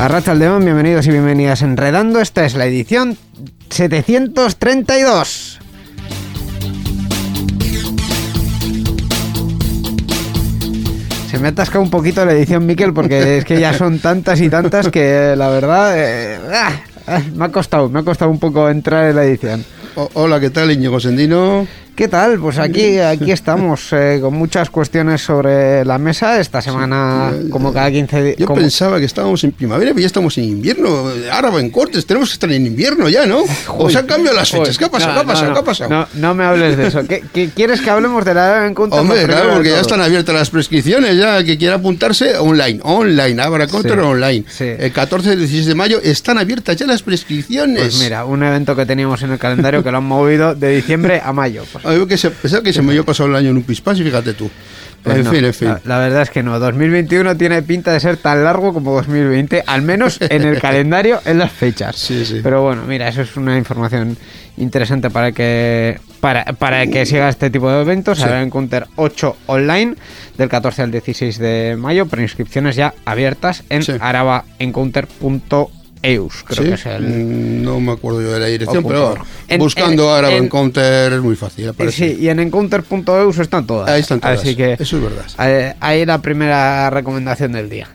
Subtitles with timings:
[0.00, 2.20] Arracha León, bienvenidos y bienvenidas Enredando.
[2.20, 3.18] Esta es la edición
[3.68, 5.58] 732.
[11.30, 14.40] Se me ha atascado un poquito la edición, Miquel, porque es que ya son tantas
[14.40, 16.72] y tantas que la verdad eh, ah,
[17.06, 19.64] ah, me ha costado, me ha costado un poco entrar en la edición.
[19.94, 21.66] O- hola, ¿qué tal, Íñigo Sendino?
[22.00, 22.38] ¿Qué tal?
[22.38, 26.40] Pues aquí, aquí estamos eh, con muchas cuestiones sobre la mesa.
[26.40, 28.36] Esta semana, como cada 15 días.
[28.38, 31.10] Yo pensaba que estábamos en primavera, pero ya estamos en invierno.
[31.30, 33.42] Ahora en cortes, tenemos que estar en invierno ya, ¿no?
[33.76, 34.78] O se han cambiado las fechas.
[34.78, 35.12] ¿Qué ha pasado?
[35.12, 35.52] ¿Qué ha pasado?
[35.52, 35.90] ¿Qué ha pasado?
[35.90, 37.06] No, no me hables de eso.
[37.06, 38.98] ¿Qué, qué quieres que hablemos de la encuentro?
[38.98, 43.66] Hombre, claro, porque ya están abiertas las prescripciones, ya que quiera apuntarse online, online, ahora
[43.66, 44.44] counter Sí, online.
[44.48, 44.64] sí.
[44.64, 47.82] El 14 y 16 de mayo están abiertas ya las prescripciones.
[47.82, 51.20] Pues mira, un evento que teníamos en el calendario que lo han movido de diciembre
[51.22, 51.64] a mayo.
[51.70, 53.98] Pues, Algo que se pensaba que se me había pasado el año en un pispás
[53.98, 54.50] y fíjate tú.
[55.02, 55.68] pues en no, fin, en fin.
[55.68, 56.58] La, la verdad es que no.
[56.58, 61.38] 2021 tiene pinta de ser tan largo como 2020, al menos en el calendario, en
[61.38, 61.96] las fechas.
[61.96, 62.40] Sí, sí.
[62.42, 64.16] Pero bueno, mira, eso es una información
[64.56, 68.18] interesante para que para, para que siga este tipo de eventos.
[68.18, 68.24] Sí.
[68.24, 69.94] Habrá Encounter 8 online
[70.36, 73.92] del 14 al 16 de mayo, pero inscripciones ya abiertas en Sí.
[76.02, 76.68] arabaencounter.eus, creo ¿Sí?
[76.68, 77.02] que es el...
[77.02, 79.14] Mm, No me acuerdo yo de la dirección, pero.
[79.48, 82.14] En- buscando en- ahora en- Encounter es muy fácil, aparece.
[82.14, 83.88] Sí, y en encounter.eus están todas.
[83.88, 84.40] Ahí están todas.
[84.40, 85.76] Así que Eso es verdad.
[85.80, 87.88] ahí la primera recomendación del día.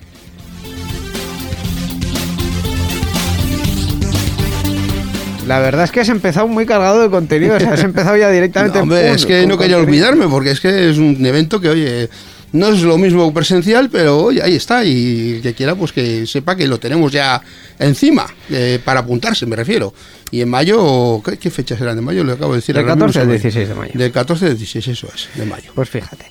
[5.47, 8.29] La verdad es que has empezado muy cargado de contenido, o sea, has empezado ya
[8.31, 10.07] directamente No, hombre, en es que no quería contenido.
[10.07, 12.09] olvidarme, porque es que es un evento que, oye,
[12.55, 16.25] no es lo mismo presencial, pero oye, ahí está, y el que quiera, pues que
[16.25, 17.41] sepa que lo tenemos ya
[17.79, 19.93] encima, eh, para apuntarse, me refiero.
[20.31, 22.23] Y en mayo, ¿qué, qué fechas eran de mayo?
[22.23, 22.75] Le acabo de decir.
[22.75, 23.91] Del ahora mismo 14 al se me- 16 de mayo.
[23.95, 25.71] Del 14 al 16, eso es, de mayo.
[25.75, 26.25] Pues fíjate.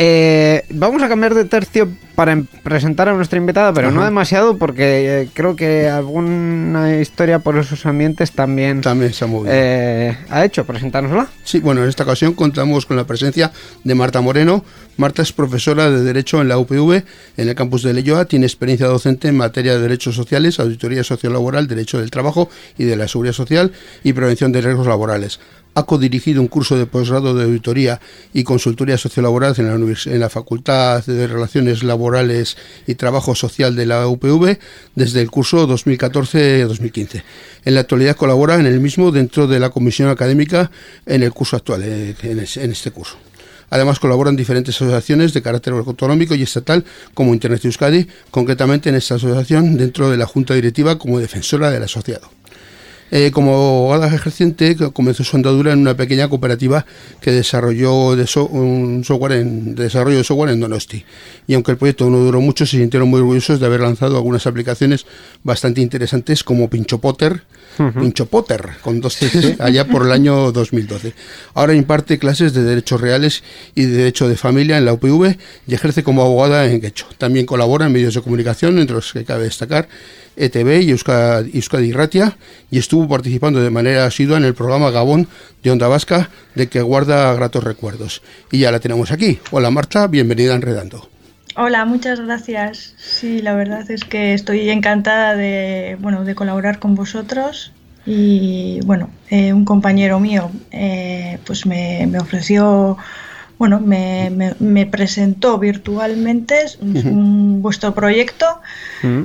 [0.00, 4.56] Eh, vamos a cambiar de tercio para em- presentar a nuestra invitada, pero no demasiado
[4.56, 9.52] porque eh, creo que alguna historia por esos ambientes también, También se ha movido.
[9.52, 10.64] eh, ha hecho.
[10.64, 11.26] Presentárnosla.
[11.42, 13.50] Sí, bueno, en esta ocasión contamos con la presencia
[13.82, 14.64] de Marta Moreno.
[14.98, 17.02] Marta es profesora de Derecho en la UPV,
[17.36, 18.24] en el campus de Leyoa.
[18.26, 22.94] Tiene experiencia docente en materia de derechos sociales, auditoría sociolaboral, derecho del trabajo y de
[22.96, 23.72] la seguridad social
[24.04, 25.40] y prevención de riesgos laborales.
[25.78, 28.00] Ha codirigido un curso de posgrado de auditoría
[28.34, 32.56] y consultoría sociolaboral en la, Facultad de Relaciones Laborales
[32.88, 34.58] y Trabajo Social de la UPV
[34.96, 37.22] desde el curso 2014-2015.
[37.64, 40.68] En la actualidad colabora en el mismo dentro de la comisión académica
[41.06, 43.16] en el curso actual, eh, en este curso.
[43.70, 46.84] Además colaboran diferentes asociaciones de carácter autonómico y estatal
[47.14, 51.84] como Internet Euskadi, concretamente en esta asociación dentro de la Junta Directiva como defensora del
[51.84, 52.37] asociado.
[53.10, 56.84] Eh, como abogada ejerciente, comenzó su andadura en una pequeña cooperativa
[57.20, 61.04] que desarrolló de so- un software en, de desarrollo de software en Donosti.
[61.46, 64.46] Y aunque el proyecto no duró mucho, se sintieron muy orgullosos de haber lanzado algunas
[64.46, 65.06] aplicaciones
[65.42, 67.42] bastante interesantes como Pincho Potter,
[68.00, 71.14] Pincho Potter, con dos T's, allá por el año 2012.
[71.54, 73.44] Ahora imparte clases de derechos reales
[73.76, 75.36] y de derecho de familia en la UPV
[75.68, 77.06] y ejerce como abogada en Quecho.
[77.18, 79.88] También colabora en medios de comunicación, entre los que cabe destacar
[80.38, 82.36] ETV y Euskadi, Euskadi Ratia,
[82.70, 85.28] y estuvo participando de manera asidua en el programa Gabón
[85.62, 88.22] de Onda Vasca, de que guarda gratos recuerdos.
[88.50, 89.38] Y ya la tenemos aquí.
[89.50, 91.08] Hola Marta, bienvenida a Enredando.
[91.56, 92.94] Hola, muchas gracias.
[92.98, 97.72] Sí, la verdad es que estoy encantada de, bueno, de colaborar con vosotros
[98.06, 102.96] y bueno, eh, un compañero mío eh, pues me, me ofreció,
[103.58, 108.46] bueno, me, me- me presentó virtualmente mm, vuestro proyecto.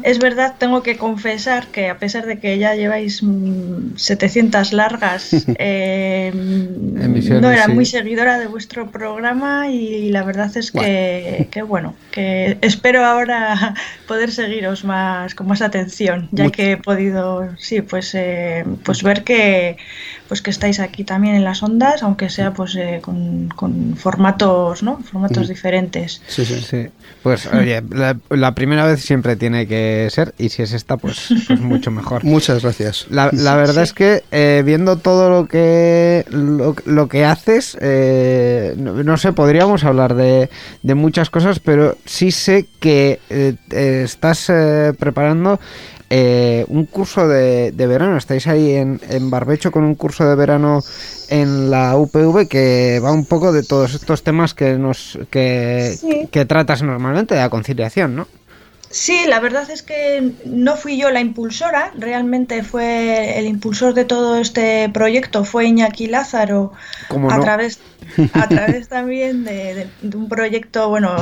[0.04, 5.46] Es verdad, tengo que confesar que a pesar de que ya lleváis mm, 700 largas,
[5.60, 7.72] eh, no era sí.
[7.74, 13.74] muy seguidora de vuestro programa y la verdad es que, que, bueno, que espero ahora
[14.08, 19.24] poder seguiros más con más atención, ya que he podido, sí, pues, eh, pues ver
[19.24, 19.78] que
[20.34, 24.82] pues que estáis aquí también en las ondas, aunque sea pues eh, con, con, formatos,
[24.82, 24.98] ¿no?
[25.04, 26.24] Formatos diferentes.
[26.26, 26.90] Sí, sí, sí.
[27.22, 27.82] Pues oye,
[28.30, 32.24] la, primera vez siempre tiene que ser y si es esta, pues, pues mucho mejor.
[32.34, 33.08] Muchas gracias.
[33.10, 39.18] La, la verdad es que eh, viendo todo lo que lo, que haces, eh, no,
[39.18, 40.50] sé, podríamos hablar de,
[40.82, 43.20] de, muchas cosas, pero sí sé que
[43.70, 44.52] estás
[44.98, 45.60] preparando
[46.16, 48.18] eh, un curso de, verano.
[48.18, 49.00] Estáis ahí en,
[49.32, 50.84] Barbecho con un curso de verano
[51.30, 56.46] en la UPV que va un poco de todos estos temas que nos que, que
[56.46, 58.28] tratas normalmente de la conciliación, ¿no?
[58.94, 64.06] Sí, la verdad es que no fui yo la impulsora, realmente fue el impulsor de
[64.06, 66.74] todo este proyecto, fue Iñaki Lázaro,
[67.10, 67.80] a, través,
[68.34, 71.16] a través también de, un proyecto, bueno,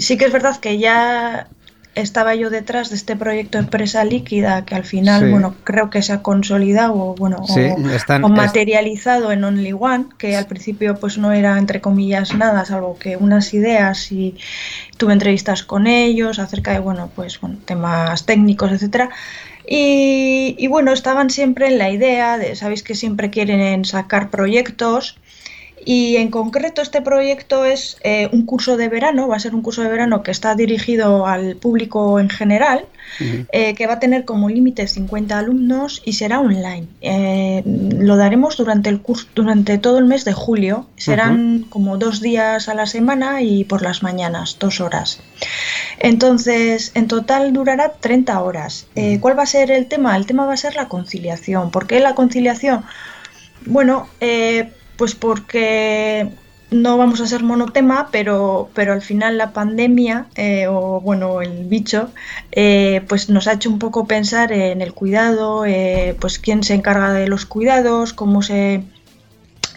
[0.00, 1.46] sí que es verdad que ya
[1.94, 6.12] estaba yo detrás de este proyecto Empresa Líquida que al final, bueno, creo que se
[6.12, 11.58] ha consolidado o, bueno, o, materializado en Only One, que al principio pues no era
[11.58, 14.36] entre comillas nada, salvo que unas ideas y
[14.96, 19.10] tuve entrevistas con ellos acerca de, bueno, pues bueno, temas técnicos, etcétera.
[19.66, 25.16] Y, y bueno, estaban siempre en la idea de, sabéis que siempre quieren sacar proyectos
[25.84, 29.62] y en concreto este proyecto es eh, un curso de verano, va a ser un
[29.62, 32.84] curso de verano que está dirigido al público en general,
[33.18, 36.86] eh, que va a tener como límite 50 alumnos y será online.
[37.00, 40.86] Eh, lo daremos durante el curso, durante todo el mes de julio.
[40.96, 45.20] Serán como dos días a la semana y por las mañanas, dos horas.
[45.98, 48.86] Entonces, en total durará 30 horas.
[49.20, 50.16] ¿Cuál va a ser el tema?
[50.16, 51.70] El tema va a ser la conciliación.
[51.70, 52.84] ¿Por qué la conciliación?
[53.66, 56.28] Bueno, eh, pues porque
[56.70, 61.64] no vamos a ser monotema, pero, pero al final la pandemia eh, o bueno el
[61.64, 62.10] bicho
[62.52, 66.74] eh, pues nos ha hecho un poco pensar en el cuidado, eh, pues quién se
[66.74, 68.82] encarga de los cuidados, cómo se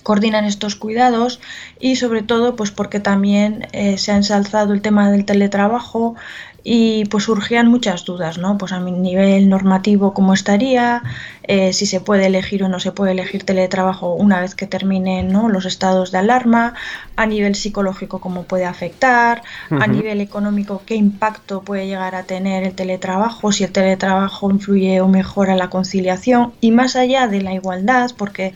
[0.04, 1.40] coordinan estos cuidados
[1.80, 3.66] y sobre todo pues porque también
[3.96, 6.16] se ha ensalzado el tema del teletrabajo
[6.64, 8.58] y pues surgían muchas dudas, ¿no?
[8.58, 11.04] Pues a mi nivel normativo cómo estaría,
[11.44, 15.28] eh, si se puede elegir o no se puede elegir teletrabajo una vez que terminen
[15.28, 15.50] ¿no?
[15.50, 16.74] los estados de alarma,
[17.18, 22.64] a nivel psicológico cómo puede afectar, a nivel económico qué impacto puede llegar a tener
[22.64, 27.54] el teletrabajo, si el teletrabajo influye o mejora la conciliación y más allá de la
[27.54, 28.56] igualdad, porque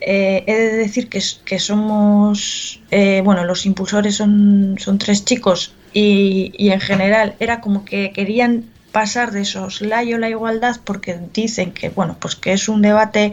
[0.00, 5.76] eh, he de decir que, que somos, eh, bueno, los impulsores son, son tres chicos
[5.92, 11.72] y, y, en general era como que querían pasar de soslayo la igualdad porque dicen
[11.72, 13.32] que bueno pues que es un debate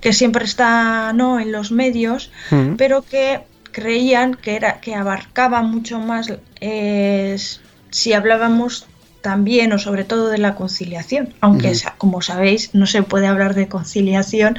[0.00, 2.74] que siempre está no en los medios mm.
[2.74, 7.36] pero que creían que era que abarcaba mucho más eh,
[7.90, 8.86] si hablábamos
[9.26, 13.66] también o sobre todo de la conciliación, aunque como sabéis no se puede hablar de
[13.66, 14.56] conciliación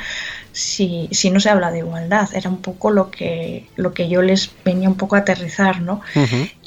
[0.51, 2.27] si, si, no se habla de igualdad.
[2.33, 6.01] Era un poco lo que, lo que yo les venía un poco a aterrizar, ¿no?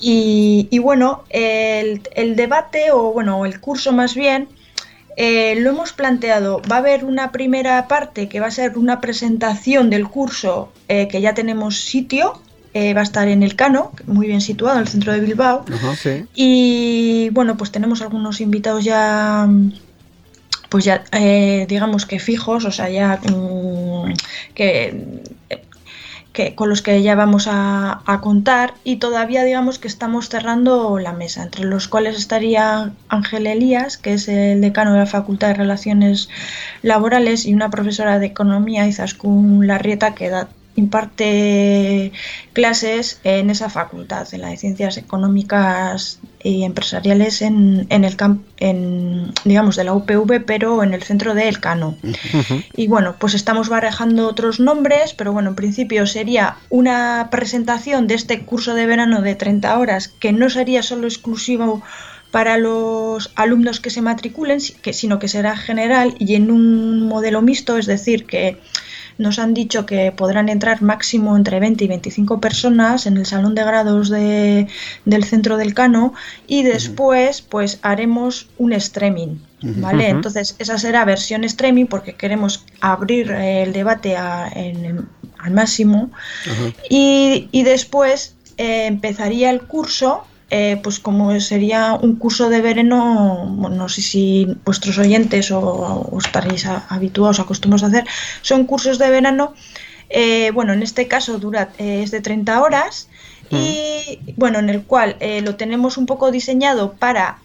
[0.01, 4.49] y, y, bueno, el, el, debate o bueno, el curso más bien
[5.19, 6.63] eh, lo hemos planteado.
[6.73, 11.07] Va a haber una primera parte que va a ser una presentación del curso eh,
[11.09, 12.41] que ya tenemos sitio
[12.73, 15.65] eh, va a estar en el Cano, muy bien situado en el centro de Bilbao.
[16.35, 19.49] Y bueno, pues tenemos algunos invitados ya,
[20.69, 24.13] pues ya, eh, digamos que fijos, o sea, ya mm,
[24.55, 25.23] que,
[26.33, 31.13] que, con los que ya vamos a, contar y todavía digamos que estamos cerrando la
[31.13, 35.55] mesa, entre los cuales estaría Ángel Elías, que es el decano de la Facultad de
[35.55, 36.29] Relaciones
[36.83, 42.13] Laborales, y una profesora de Economía, Izaskun Larrieta, que da imparte
[42.53, 48.43] clases en esa facultad, en la de Ciencias Económicas y Empresariales en, en el camp,
[48.59, 51.97] en, digamos, de la UPV, pero en el centro de Elcano.
[52.77, 58.15] Y bueno, pues estamos barajando otros nombres, pero bueno, en principio sería una presentación de
[58.15, 61.83] este curso de verano de 30 horas que no sería solo exclusivo
[62.31, 67.77] para los alumnos que se matriculen, sino que será general y en un modelo mixto,
[67.77, 68.59] es decir, que
[69.21, 73.55] nos han dicho que podrán entrar máximo entre 20 y 25 personas en el salón
[73.55, 74.67] de grados de,
[75.05, 76.15] del centro del Cano
[76.47, 79.37] y después pues haremos un streaming.
[79.63, 80.09] ¿Vale?
[80.09, 86.11] Entonces, esa será versión streaming porque queremos abrir el debate al máximo
[86.89, 93.57] y, y, después eh, empezaría el curso eh, pues como sería un curso de verano,
[93.71, 98.05] no sé si vuestros oyentes o, estaréis habituados, acostumbrados a hacer,
[98.43, 99.55] son cursos de verano,
[100.09, 103.09] eh, bueno, en este caso dura, eh, es de 30 horas
[103.49, 107.41] y bueno, en el cual lo tenemos un poco diseñado para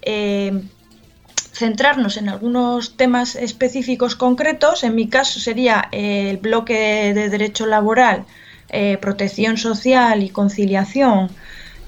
[1.52, 4.84] centrarnos en algunos temas específicos concretos.
[4.84, 8.26] En mi caso sería el bloque de derecho laboral,
[9.02, 11.32] protección social y conciliación,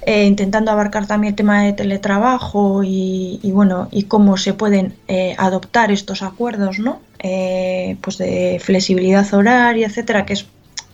[0.05, 5.35] eh, intentando abarcar también el tema de teletrabajo y, bueno y cómo se pueden eh,
[5.37, 7.01] adoptar estos acuerdos, ¿no?
[8.01, 10.45] pues de flexibilidad horaria, etcétera, que es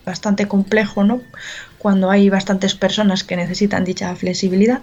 [0.05, 1.21] bastante complejo, ¿no?
[1.83, 4.79] cuando hay bastantes personas que necesitan dicha flexibilidad.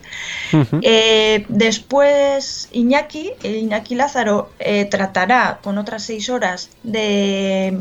[0.82, 7.72] Eh, después Iñaki, Iñaki Lázaro, eh, tratará con otras seis horas de,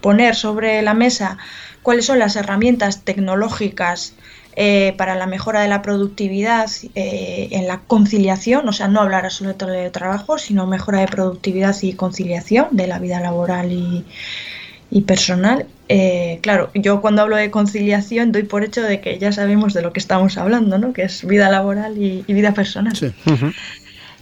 [0.00, 1.38] poner sobre la mesa
[1.82, 4.14] cuáles son las herramientas tecnológicas
[4.56, 9.54] eh, para la mejora de la productividad en la conciliación, o sea, no hablar solo
[9.54, 14.04] de trabajo, sino mejora de productividad y conciliación de la vida laboral y,
[14.92, 15.66] y personal.
[15.88, 19.80] Eh, claro, yo cuando hablo de conciliación doy por hecho de que ya sabemos de
[19.80, 20.92] lo que estamos hablando, ¿no?
[20.92, 22.92] que es vida laboral y, vida personal.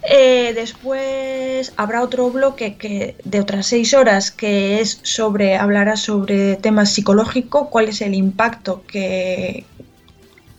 [0.08, 6.54] Eh, después habrá otro bloque que, de otras seis horas que es sobre, hablará sobre
[6.56, 9.64] temas psicológicos, cuál es el impacto que,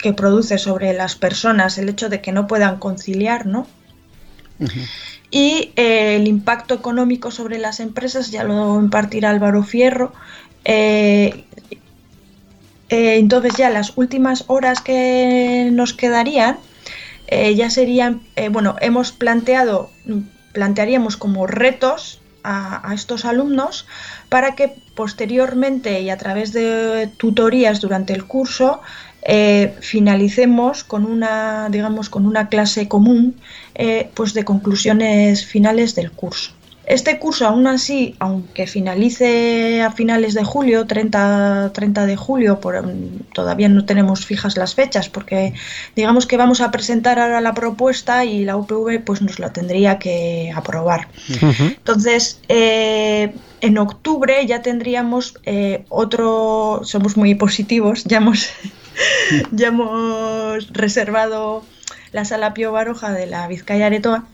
[0.01, 3.67] que produce sobre las personas el hecho de que no puedan conciliar, ¿no?
[5.31, 10.13] Y eh, el impacto económico sobre las empresas ya lo impartirá Álvaro Fierro.
[10.65, 11.45] Eh,
[12.89, 16.57] eh, entonces ya las últimas horas que nos quedarían
[17.55, 19.89] ya serían, bueno, hemos planteado,
[20.51, 23.87] plantearíamos como retos a, estos alumnos
[24.27, 28.81] para que posteriormente y a través de tutorías durante el curso
[29.23, 33.35] eh, finalicemos con una, digamos, con una clase común
[33.75, 36.53] eh, pues de conclusiones finales del curso.
[36.87, 42.83] Este curso, aún así, aunque finalice a finales de julio, 30, 30 de julio, por,
[43.33, 45.53] todavía no tenemos fijas las fechas, porque
[45.95, 49.99] digamos que vamos a presentar ahora la propuesta y la UPV pues, nos la tendría
[49.99, 51.07] que aprobar.
[51.29, 55.35] Entonces, eh, en octubre ya tendríamos
[55.87, 58.49] otro, somos muy positivos, ya hemos
[59.51, 61.63] ya hemos reservado
[62.11, 64.25] la sala Pío Baroja de la Vizcaya Aretoa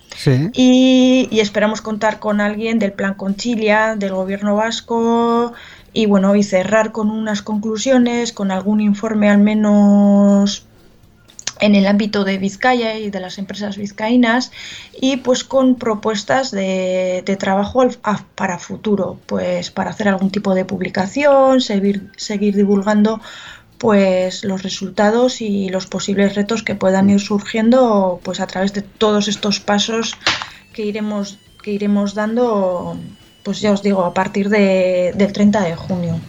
[0.54, 5.54] y, esperamos contar con alguien del Plan Conchilia, del Gobierno Vasco
[5.94, 10.66] y bueno, y cerrar con unas conclusiones, con algún informe al menos
[11.60, 14.52] en el ámbito de Vizcaya y de las empresas vizcaínas
[15.00, 17.88] y pues con propuestas de, trabajo
[18.36, 23.22] para futuro, pues para hacer algún tipo de publicación, seguir, seguir divulgando
[23.78, 28.82] pues los resultados y los posibles retos que puedan ir surgiendo pues a través de
[28.82, 30.16] todos estos pasos
[30.74, 32.98] que iremos que iremos dando
[33.48, 36.20] pues ya os digo a partir de, del 30 de junio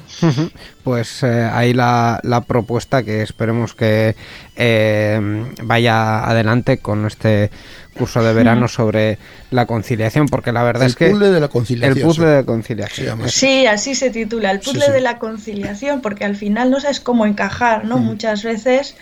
[0.84, 4.14] pues eh, ahí la, la, propuesta que esperemos que
[4.54, 5.20] eh,
[5.64, 7.50] vaya adelante con este
[7.98, 9.18] curso de verano sobre
[9.50, 11.06] la conciliación, porque la verdad es que...
[11.06, 11.98] El puzzle de la conciliación.
[11.98, 13.28] El puzzle de conciliación.
[13.28, 17.26] Sí, así se titula, el puzzle de la conciliación, porque al final no sabes cómo
[17.26, 17.98] encajar, ¿no?
[17.98, 18.94] Muchas veces...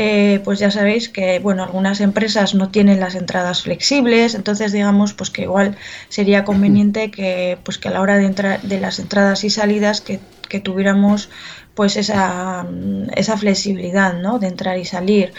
[0.00, 5.12] Eh, pues ya sabéis que bueno algunas empresas no tienen las entradas flexibles entonces digamos
[5.12, 5.76] pues que igual
[6.08, 10.00] sería conveniente que pues que a la hora de entrar de las entradas y salidas
[10.00, 11.30] que, que tuviéramos
[11.78, 12.66] pues esa,
[13.14, 14.40] esa flexibilidad ¿no?
[14.40, 15.32] de entrar y salir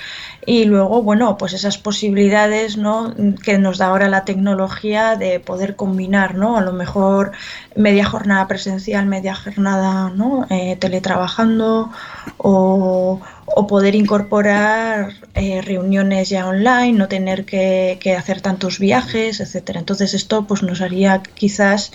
[0.45, 3.13] y luego bueno pues esas posibilidades ¿no?
[3.43, 6.55] que nos da ahora la tecnología de poder combinar ¿no?
[6.55, 7.33] a lo mejor
[7.75, 10.47] media jornada presencial media jornada ¿no?
[10.49, 11.91] Eh, teletrabajando
[12.37, 19.41] o, o, poder incorporar eh, reuniones ya online no tener que, que hacer tantos viajes
[19.41, 21.91] etcétera entonces esto pues nos haría quizás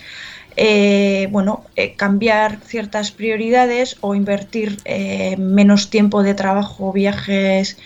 [0.57, 7.77] eh, bueno, eh, cambiar ciertas prioridades o invertir eh, menos tiempo de trabajo, viajes,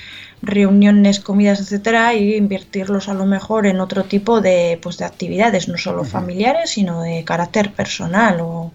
[0.41, 5.67] reuniones, comidas, etcétera, y invertirlos a lo mejor en otro tipo de, pues, de actividades,
[5.67, 8.71] no solo familiares, sino de carácter personal o,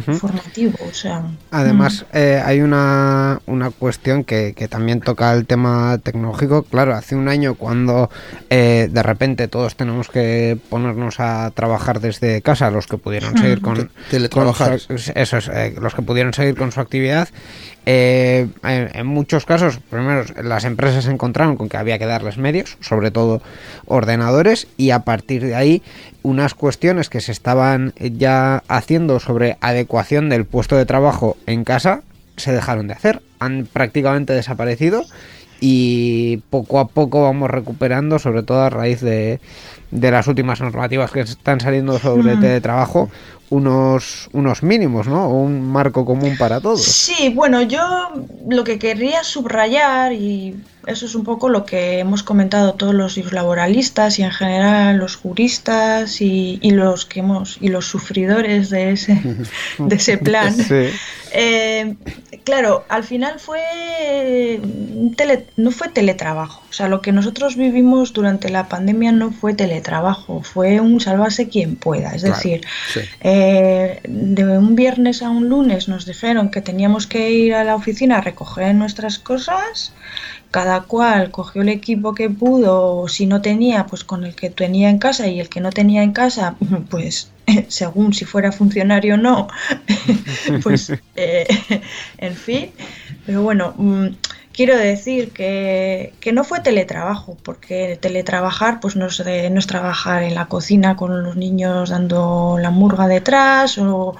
[0.00, 0.78] formativo.
[0.88, 6.62] O sea, Además, eh, hay una, una cuestión que, que, también toca el tema tecnológico.
[6.62, 8.10] Claro, hace un año cuando
[8.50, 13.60] eh, de repente todos tenemos que ponernos a trabajar desde casa, los que pudieron seguir
[13.60, 13.90] con...
[14.10, 14.74] Teletrabajar.
[14.74, 17.28] eso es, eh, los que pudieron seguir con su actividad
[17.84, 22.76] eh, en, muchos casos, primero, las empresas se encontraron con que había que darles medios,
[22.80, 23.42] sobre todo
[23.86, 25.82] ordenadores, y a partir de ahí
[26.22, 32.02] unas cuestiones que se estaban ya haciendo sobre adecuación del puesto de trabajo en casa
[32.36, 35.04] se dejaron de hacer, han prácticamente desaparecido
[35.60, 39.40] y poco a poco vamos recuperando, sobre todo a raíz de,
[39.90, 43.10] de las últimas normativas que están saliendo sobre teletrabajo,
[43.50, 45.28] unos, unos mínimos, ¿no?
[45.28, 46.82] un marco común para todos.
[46.82, 47.82] Sí, bueno, yo
[48.48, 50.56] lo que querría subrayar y
[50.86, 55.16] eso es un poco lo que hemos comentado todos los laboralistas y en general los
[55.16, 59.20] juristas y, los que hemos y los sufridores de ese,
[59.78, 60.54] de ese plan.
[61.34, 61.94] Eh,
[62.44, 64.60] claro, al final fue
[65.56, 66.62] no fue teletrabajo.
[66.68, 71.48] O sea, lo que nosotros vivimos durante la pandemia no fue teletrabajo, fue un salvarse
[71.48, 72.14] quien pueda.
[72.14, 72.62] Es decir,
[73.20, 73.41] eh,
[74.04, 78.18] de un viernes a un lunes nos dijeron que teníamos que ir a la oficina
[78.18, 79.92] a recoger nuestras cosas
[80.52, 84.50] cada cual cogió el equipo que pudo, o si no tenía, pues con el que
[84.50, 86.56] tenía en casa y el que no tenía en casa,
[86.90, 87.32] pues
[87.68, 89.48] según si fuera funcionario o no,
[90.62, 91.46] pues eh,
[92.18, 92.70] en fin.
[93.24, 94.08] Pero bueno, mm,
[94.52, 100.22] quiero decir que, que, no fue teletrabajo, porque teletrabajar pues no es, no es trabajar
[100.22, 104.14] en la cocina con los niños dando la murga detrás o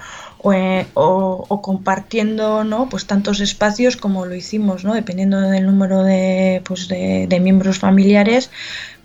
[0.51, 2.89] eh, o, compartiendo ¿no?
[2.89, 4.93] pues tantos espacios como lo hicimos, ¿no?
[4.93, 8.51] dependiendo del número de, pues de, miembros familiares,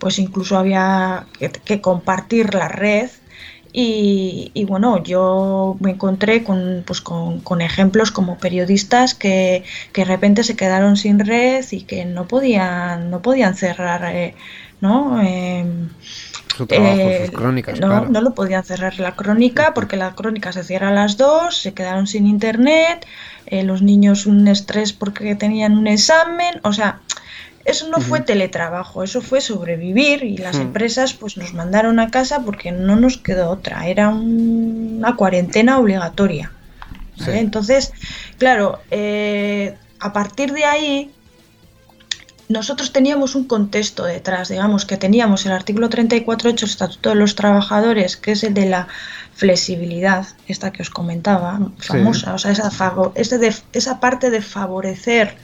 [0.01, 1.27] pues incluso había
[1.65, 3.11] que, compartir la red.
[3.81, 10.43] Y, bueno, yo me encontré con, pues con, ejemplos como periodistas que, que, de repente
[10.43, 14.35] se quedaron sin red y que no podían, no podían cerrar eh,
[14.81, 15.23] ¿no?
[15.23, 15.91] Em,
[16.71, 17.79] eh, crónicas.
[17.79, 21.57] No, no lo podían cerrar la crónica porque la crónica se cierra a las dos,
[21.57, 23.07] se quedaron sin internet,
[23.47, 27.01] eh, los niños un estrés porque tenían un examen, o sea,
[27.69, 32.41] eso no fue teletrabajo, eso fue sobrevivir y las empresas pues nos mandaron a casa
[32.43, 36.51] porque no nos quedó otra, era una cuarentena obligatoria.
[37.27, 37.93] Entonces,
[38.39, 41.11] claro, eh, a partir de ahí
[42.49, 47.35] nosotros teníamos un contexto detrás, digamos que teníamos el artículo 34.8 del Estatuto de los
[47.35, 48.89] Trabajadores, que es el de la
[49.35, 52.71] flexibilidad, esta que os comentaba, famosa, o sea, esa,
[53.73, 55.37] esa parte de favorecer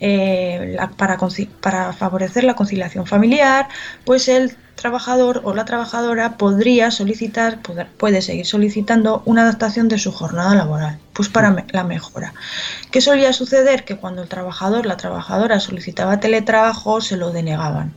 [0.00, 1.18] eh, para,
[1.60, 3.68] para favorecer la conciliación familiar,
[4.04, 7.60] pues el trabajador o la trabajadora podría solicitar,
[7.96, 12.34] puede seguir solicitando una adaptación de su jornada laboral, pues para la mejora.
[12.90, 13.84] ¿Qué solía suceder?
[13.84, 17.94] Que cuando el trabajador, la trabajadora solicitaba teletrabajo, se lo denegaban.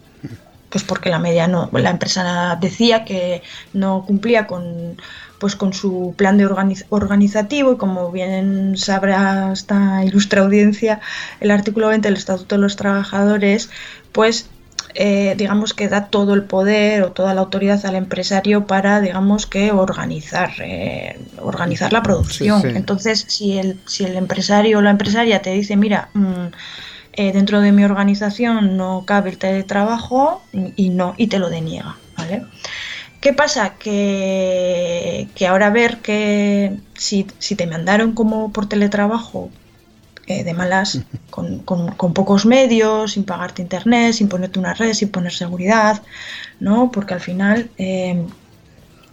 [0.70, 3.42] Pues porque la media no, la empresa decía que
[3.74, 4.98] no cumplía con
[5.40, 6.46] pues con su plan de
[6.90, 11.00] organizativo y como bien sabrá esta ilustre audiencia
[11.40, 13.70] el artículo 20 del Estatuto de los Trabajadores
[14.12, 14.50] pues
[14.96, 19.46] eh, digamos que da todo el poder o toda la autoridad al empresario para digamos
[19.46, 22.66] que organizar eh, organizar la producción.
[22.76, 26.48] Entonces si el si el empresario o la empresaria te dice mira mm,
[27.14, 30.42] eh, dentro de mi organización no cabe el teletrabajo
[30.76, 32.46] y no y te lo deniega vale
[33.22, 33.76] ¿Qué pasa?
[33.78, 39.50] Que, que ahora ver que si, si, te mandaron como por teletrabajo
[40.28, 45.10] eh, de malas, con, con, pocos medios, sin pagarte internet, sin ponerte una red, sin
[45.10, 46.02] poner seguridad,
[46.60, 46.92] ¿no?
[46.92, 48.26] Porque al final eh,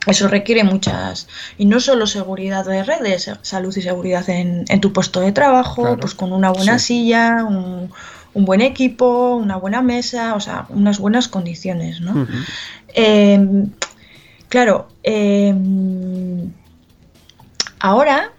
[0.06, 1.26] eso requiere muchas,
[1.58, 5.96] y no solo seguridad de redes, salud y seguridad en, en tu puesto de trabajo,
[6.00, 7.90] pues con una buena silla, un,
[8.34, 12.26] un, buen equipo, una buena mesa, o sea, unas buenas condiciones, ¿no?
[12.94, 13.66] Eh,
[14.48, 14.88] claro,
[17.78, 18.32] ahora,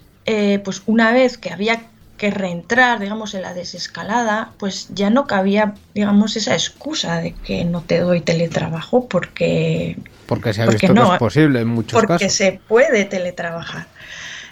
[0.64, 1.82] pues una vez que había
[2.18, 7.64] que reentrar, digamos, en la desescalada, pues ya no cabía, digamos, esa excusa de que
[7.64, 9.98] no te doy teletrabajo porque...
[10.26, 12.08] Porque se ha visto no, que es posible en muchos casos.
[12.08, 13.86] Porque se puede teletrabajar.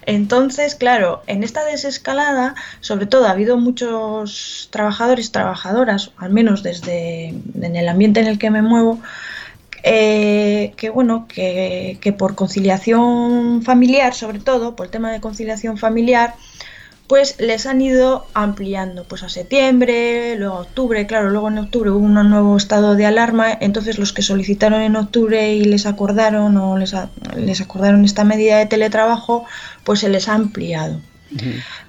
[0.06, 7.30] Entonces, claro, en esta desescalada, sobre todo ha habido muchos trabajadores, trabajadoras, al menos desde
[7.30, 9.02] en el ambiente en el que me muevo,
[9.88, 15.78] eh, que bueno, que, que por conciliación familiar, sobre todo, por el tema de conciliación
[15.78, 16.34] familiar,
[17.08, 21.92] pues les han ido ampliando pues a septiembre, luego a octubre, claro, luego en octubre
[21.92, 26.58] hubo un nuevo estado de alarma, entonces los que solicitaron en octubre y les acordaron
[26.58, 26.96] o les,
[27.38, 29.46] les acordaron esta medida de teletrabajo,
[29.84, 31.00] pues se les ha ampliado.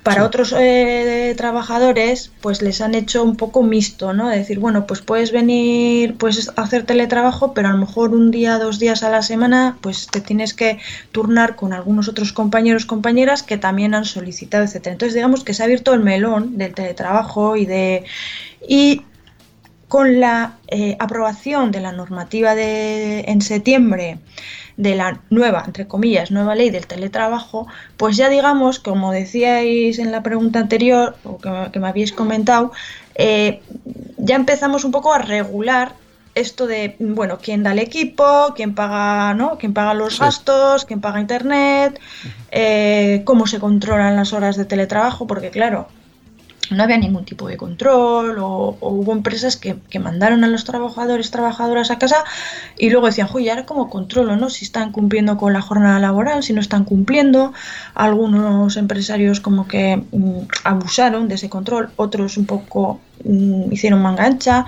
[0.02, 4.28] Para otros eh, trabajadores, pues les han hecho un poco mixto, ¿no?
[4.28, 8.58] De decir, bueno, pues puedes venir, pues hacer teletrabajo, pero a lo mejor un día,
[8.58, 10.78] dos días a la semana, pues te tienes que
[11.12, 14.92] turnar con algunos otros compañeros, compañeras que también han solicitado, etcétera.
[14.92, 18.04] Entonces, digamos que se ha abierto el melón del teletrabajo y de
[18.66, 19.02] y
[19.88, 24.18] con la eh, aprobación de la normativa de en septiembre
[24.76, 30.12] de la nueva, entre comillas, nueva ley del teletrabajo, pues ya digamos, como decíais en
[30.12, 32.72] la pregunta anterior, o que, me habéis comentado,
[33.14, 33.62] eh,
[34.18, 35.94] ya empezamos un poco a regular
[36.34, 39.56] esto de, bueno, quién da el equipo, quién paga, ¿no?
[39.56, 41.98] quién paga los gastos, quién paga internet,
[42.50, 45.88] eh, cómo se controlan las horas de teletrabajo, porque claro,
[46.70, 51.90] no había ningún tipo de control o, hubo empresas que, mandaron a los trabajadores, trabajadoras
[51.90, 52.24] a casa
[52.78, 54.50] y luego decían, oye, ahora como controlo, ¿no?
[54.50, 57.52] Si están cumpliendo con la jornada laboral, si no están cumpliendo.
[57.94, 64.66] Algunos empresarios como que mm, abusaron de ese control, otros un poco mm, hicieron mangancha.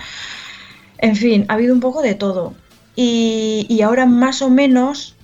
[0.98, 2.54] En fin, ha habido un poco de todo.
[2.96, 5.14] Y, y ahora más o menos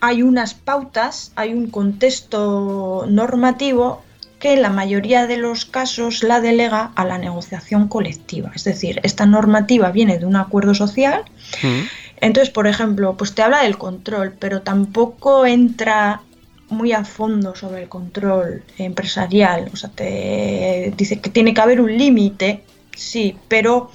[0.00, 4.05] hay unas pautas, hay un contexto normativo
[4.38, 8.52] que la mayoría de los casos la delega a la negociación colectiva.
[8.54, 11.22] Es decir, esta normativa viene de un acuerdo social.
[11.62, 11.86] Mm.
[12.20, 16.20] Entonces, por ejemplo, pues te habla del control, pero tampoco entra
[16.68, 19.70] muy a fondo sobre el control empresarial.
[19.72, 22.62] O sea, te dice que tiene que haber un límite,
[22.94, 23.90] sí, pero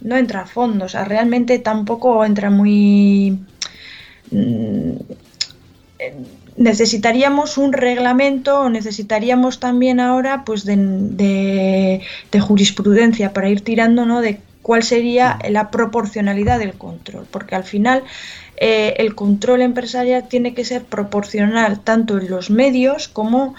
[0.00, 0.86] no entra a fondo.
[0.86, 3.38] O sea, realmente tampoco entra muy...
[4.30, 4.96] Mm,
[6.56, 12.00] necesitaríamos un reglamento o necesitaríamos también ahora pues de,
[12.40, 14.20] jurisprudencia para ir tirando ¿no?
[14.20, 18.04] de cuál sería la proporcionalidad del control, porque al final
[18.56, 23.54] eh, el control empresarial tiene que ser proporcional tanto en los medios como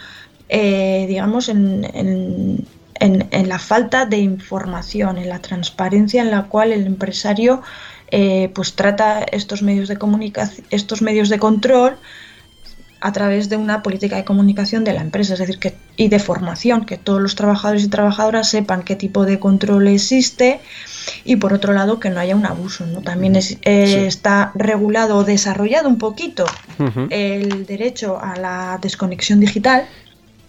[0.49, 1.84] eh, digamos en,
[2.99, 7.62] en, la falta de información, en la transparencia en la cual el empresario
[8.12, 11.97] eh, pues trata estos medios de comunicación, estos medios de control
[13.04, 16.20] a través de una política de comunicación de la empresa, es decir, que, y de
[16.20, 20.62] formación, que todos los trabajadores y trabajadoras sepan qué tipo de control existe
[21.26, 22.86] y por otro lado que no haya un abuso.
[22.86, 23.02] ¿no?
[23.02, 26.46] También eh, está regulado o desarrollado un poquito
[27.10, 29.86] el derecho a la desconexión digital.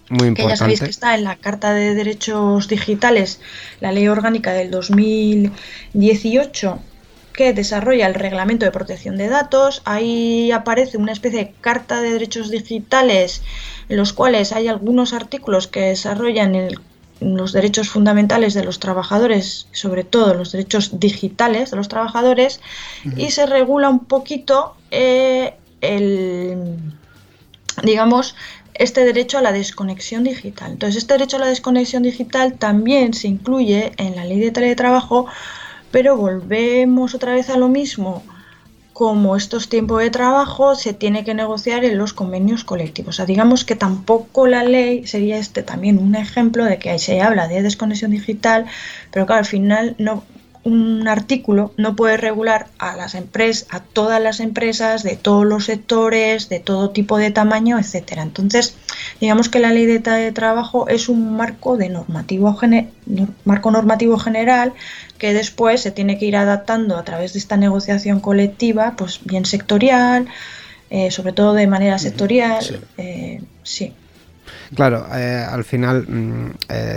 [0.07, 3.41] Muy que ya sabéis que está en la Carta de Derechos Digitales,
[3.81, 6.79] la Ley Orgánica del 2018
[7.35, 9.81] que desarrolla el reglamento de protección de datos.
[9.85, 13.43] Ahí aparece una especie de carta de derechos digitales
[13.89, 16.69] en los cuales hay algunos artículos que desarrollan
[17.19, 22.61] los derechos fundamentales de los trabajadores, sobre todo los derechos digitales de los trabajadores,
[23.15, 26.77] y se regula un poquito eh, el,
[27.83, 28.35] digamos,
[28.73, 30.73] este derecho a la desconexión digital.
[30.73, 35.27] Entonces, este derecho a la desconexión digital también se incluye en la ley de teletrabajo
[35.95, 38.21] pero volvemos otra vez a lo mismo.
[38.91, 43.15] Como estos tiempos de trabajo se tiene que negociar en los convenios colectivos.
[43.15, 46.99] O sea, digamos que tampoco la ley sería este también un ejemplo de que ahí
[46.99, 48.65] se habla de desconexión digital,
[49.09, 50.25] pero claro, al final no,
[50.65, 55.65] un artículo no puede regular a las empresas, a todas las empresas de todos los
[55.65, 58.23] sectores, de todo tipo de tamaño, etcétera.
[58.23, 58.75] Entonces,
[59.21, 62.57] digamos que la ley de, trabajo es un marco de normativo
[63.45, 64.73] marco normativo general
[65.17, 69.45] que después se tiene que ir adaptando a través de esta negociación colectiva, pues bien
[69.45, 70.27] sectorial,
[70.89, 72.63] eh, sobre todo de manera sectorial,
[73.63, 73.85] sí.
[73.85, 73.93] Eh,
[74.75, 76.51] claro, eh, al final, mm,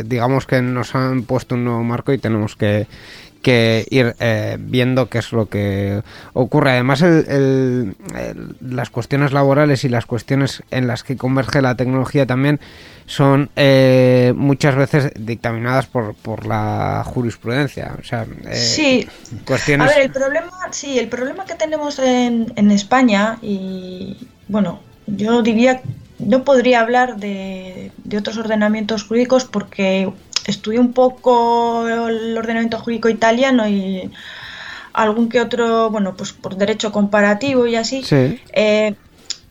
[0.05, 2.87] digamos que nos han puesto un nuevo marco y tenemos que,
[3.43, 6.73] que ir eh, viendo qué es lo que ocurre.
[6.73, 7.05] Además,
[8.61, 12.61] las cuestiones laborales y las cuestiones en las que converge la tecnología también
[13.07, 17.97] son eh, muchas veces dictaminadas por, por la jurisprudencia.
[17.99, 19.09] O sea, eh, sí.
[19.47, 19.91] Cuestiones...
[19.91, 25.43] A ver, el problema, sí, el problema que tenemos en, en España y bueno, yo
[25.43, 25.81] diría
[26.19, 30.13] no podría hablar de, de otros ordenamientos jurídicos porque
[30.47, 34.11] estudié un poco el ordenamiento jurídico italiano y
[34.93, 38.05] algún que otro, bueno, pues por derecho comparativo y así.
[38.53, 38.95] Eh,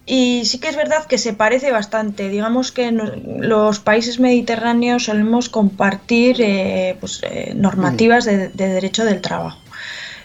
[0.06, 2.30] y sí que es verdad que se parece bastante.
[2.30, 9.60] Digamos que los países mediterráneos solemos compartir eh, pues, eh, normativas de, derecho del trabajo.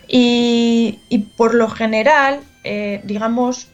[0.08, 2.40] Y, y por lo general,
[3.04, 3.68] digamos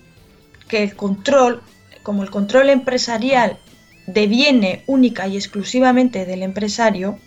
[0.69, 1.63] que el control,
[2.03, 3.59] como el control empresarial
[4.09, 7.19] deviene única y exclusivamente del empresario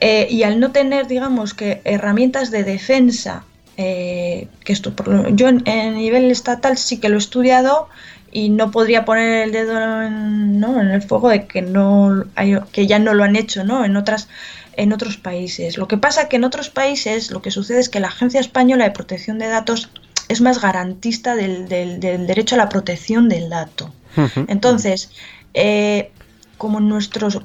[0.00, 3.44] eh, y al no tener, digamos, que herramientas de defensa,
[3.76, 7.88] eh, que esto, por yo en, nivel estatal sí que lo he estudiado
[8.32, 10.80] y no podría poner el dedo en, ¿no?
[10.80, 13.84] en el fuego de que no hay, que ya no lo han hecho ¿no?
[13.84, 14.28] en otras
[14.76, 15.76] en otros países.
[15.76, 18.84] Lo que pasa que en otros países lo que sucede es que la Agencia Española
[18.84, 19.90] de Protección de Datos
[20.28, 23.92] es más garantista del, del, derecho a la protección del dato.
[24.48, 25.10] Entonces,
[25.60, 26.12] eh,
[26.56, 27.40] como nuestros,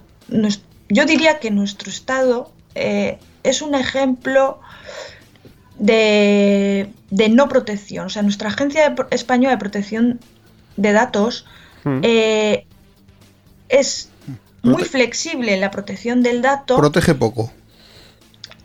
[0.89, 4.59] yo diría que nuestro Estado eh, es un ejemplo
[5.79, 6.91] de,
[7.31, 8.05] no protección.
[8.05, 10.19] O sea, nuestra Agencia Española de Protección
[10.77, 11.47] de Datos
[11.83, 12.01] hmm.
[12.03, 12.67] eh,
[13.69, 14.09] es
[14.61, 16.77] muy flexible en la protección del dato.
[16.77, 17.51] Protege poco.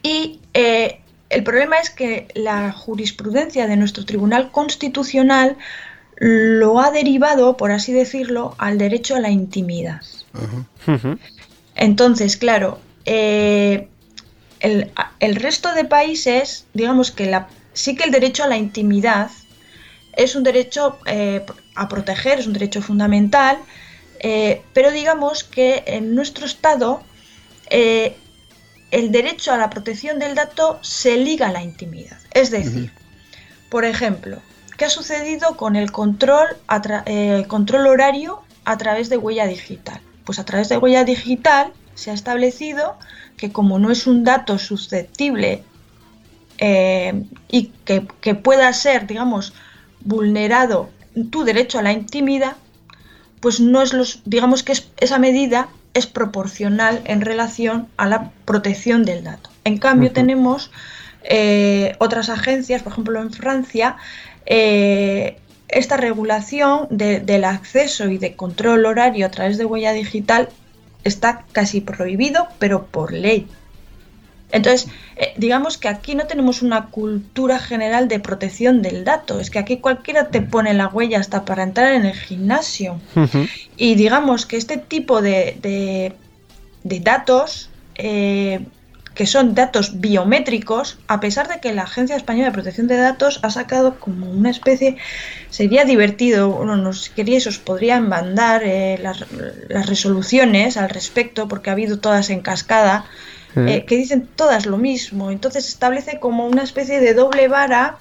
[0.03, 5.57] Y el problema es que la jurisprudencia de nuestro Tribunal Constitucional
[6.19, 10.03] lo ha derivado, por así decirlo, al derecho a la intimidad.
[11.75, 13.89] Entonces, claro, eh,
[14.61, 19.31] el, el, resto de países, digamos que la, sí que el derecho a la intimidad
[20.19, 23.57] es un derecho eh, a proteger, es un derecho fundamental,
[24.19, 27.03] eh, pero digamos que en nuestro Estado
[27.71, 28.17] eh,
[28.91, 32.19] el derecho a la protección del dato se liga a la intimidad.
[32.33, 32.91] Es decir,
[33.71, 34.43] por ejemplo,
[34.79, 36.57] ¿qué ha sucedido con el control,
[37.49, 40.01] control horario a través de huella digital?
[40.25, 42.97] Pues a través de huella digital se ha establecido
[43.37, 45.65] que como no es un dato susceptible
[46.61, 49.53] y que, que, pueda ser, digamos,
[50.01, 50.89] vulnerado
[51.31, 52.57] tu derecho a la intimidad,
[53.41, 59.05] pues no es los, digamos que esa medida es proporcional en relación a la protección
[59.05, 59.51] del dato.
[59.65, 60.71] En cambio, tenemos
[61.23, 63.97] eh, otras agencias, por ejemplo en Francia,
[64.51, 65.37] eh,
[65.69, 70.49] esta regulación del acceso y de control horario a través de huella digital
[71.05, 73.47] está casi prohibido, pero por ley.
[74.51, 79.41] Entonces, eh, digamos que aquí no tenemos una cultura general de protección del dato.
[79.41, 82.99] Es que aquí cualquiera te pone la huella hasta para entrar en el gimnasio.
[83.77, 85.59] Y digamos que este tipo de,
[86.83, 88.61] de, datos, eh,
[89.19, 93.41] que son datos biométricos, a pesar de que la Agencia Española de Protección de Datos
[93.43, 94.97] ha sacado como una especie,
[95.51, 99.25] sería divertido, bueno, nos queríais, os podrían mandar eh, las,
[99.69, 103.07] las resoluciones al respecto, porque ha habido todas en cascada
[103.57, 105.33] eh, que dicen todas lo mismo.
[105.33, 107.99] Entonces establece como una especie de doble vara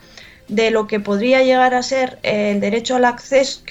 [0.47, 3.61] de lo que podría llegar a ser el derecho al acceso,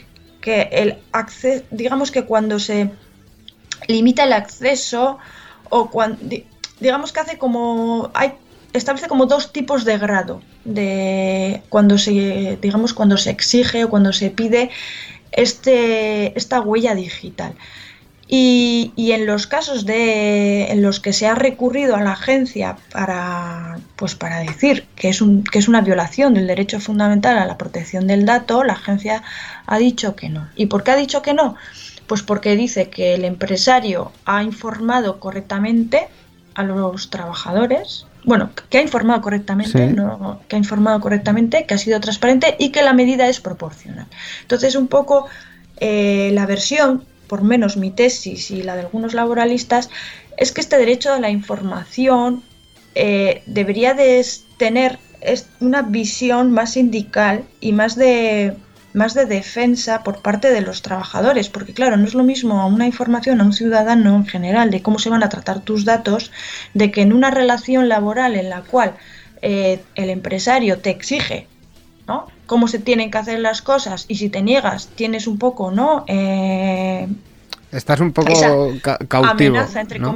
[0.41, 2.91] que el acceso, digamos que cuando se
[3.87, 5.19] limita el acceso
[5.71, 6.19] o cuando,
[6.81, 8.35] digamos que hace como, hay,
[8.73, 14.12] establece como dos tipos de grado de cuando se, digamos, cuando se exige o cuando
[14.12, 14.71] se pide
[15.33, 17.55] este, esta huella digital.
[18.29, 23.79] Y, en los casos de, en los que se ha recurrido a la agencia para,
[23.95, 27.57] pues para decir que es, un, que es una violación del derecho fundamental a la
[27.57, 29.23] protección del dato, la agencia
[29.67, 30.49] ha dicho que no.
[30.57, 31.55] ¿Y por qué ha dicho que no?
[32.09, 36.09] Pues porque dice que el empresario ha informado correctamente
[36.57, 39.95] a los trabajadores, bueno, que ha informado correctamente,
[40.49, 44.07] que ha informado correctamente, que ha sido transparente y que la medida es proporcional.
[44.42, 45.27] Entonces, un poco
[45.79, 49.90] eh, la versión por menos mi tesis y la de algunos laboralistas,
[50.37, 52.42] es que este derecho a la información
[52.95, 54.25] eh, debería de
[54.59, 54.99] tener
[55.61, 58.55] una visión más sindical y más de,
[58.97, 62.87] más de defensa por parte de los trabajadores, porque claro, no es lo mismo una
[62.87, 66.33] información a un ciudadano en general de cómo se van a tratar tus datos,
[66.73, 68.95] de que en una relación laboral en la cual
[69.43, 71.47] eh, el empresario te exige
[72.09, 72.27] ¿no?
[72.47, 76.07] cómo se tienen que hacer las cosas y si te niegas tienes un poco, ¿no?
[76.09, 77.07] Eh,
[77.71, 78.33] estás un poco
[79.09, 79.59] cautivo.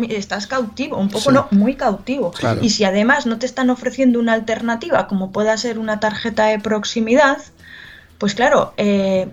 [0.08, 2.32] estás cautivo, un poco no, muy cautivo.
[2.62, 6.58] Y si además no te están ofreciendo una alternativa, como pueda ser una tarjeta de
[6.58, 7.38] proximidad,
[8.20, 9.26] pues claro, eh,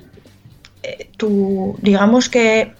[0.82, 2.74] eh tú, digamos que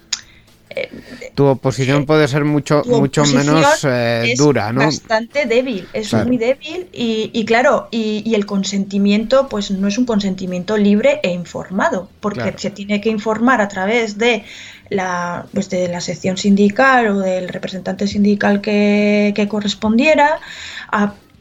[1.34, 4.82] tu oposición puede ser mucho, mucho menos eh, dura, ¿no?
[4.82, 10.76] Bastante débil, es muy débil y, claro, y, el consentimiento, pues no es un consentimiento
[10.76, 14.44] libre e informado, porque se tiene que informar a través de
[14.90, 20.40] la, pues de la sección sindical o del representante sindical que, que correspondiera.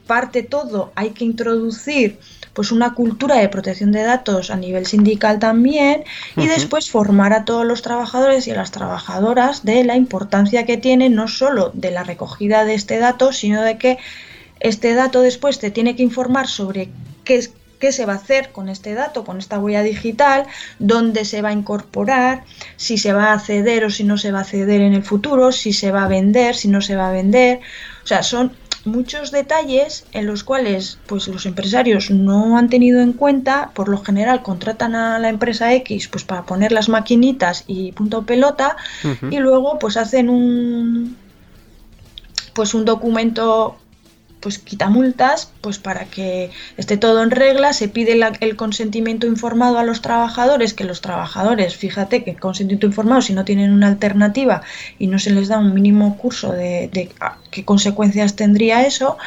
[0.08, 2.17] Aparte todo, hay que introducir
[2.54, 6.06] pues una cultura de protección de datos a nivel sindical también
[6.38, 10.78] y después formar a todos los trabajadores y a las trabajadoras de la importancia que
[10.78, 13.98] tiene no solo de la recogida de este dato, sino de que
[14.62, 16.89] este dato después te tiene que informar sobre
[17.26, 20.46] qué qué se va a hacer con este dato, con esta huella digital,
[20.80, 22.43] dónde se va a incorporar,
[22.76, 25.52] si se va a ceder o si no se va a ceder en el futuro,
[25.52, 27.60] si se va a vender, si no se va a vender.
[28.04, 28.54] O sea, son
[28.88, 34.00] muchos detalles en los cuales pues los empresarios no han tenido en cuenta, por lo
[34.00, 38.78] general contratan a la empresa X pues para poner las maquinitas y punto pelota
[39.30, 41.15] y luego pues hacen un
[42.54, 43.78] pues un documento
[44.47, 49.77] pues quita multas, pues para que esté todo en regla, se pide el consentimiento informado
[49.77, 54.62] a los trabajadores, que los trabajadores, fíjate que consentimiento informado si no tienen una alternativa
[54.99, 57.10] y no se les da un mínimo curso de,
[57.51, 59.17] qué consecuencias tendría eso,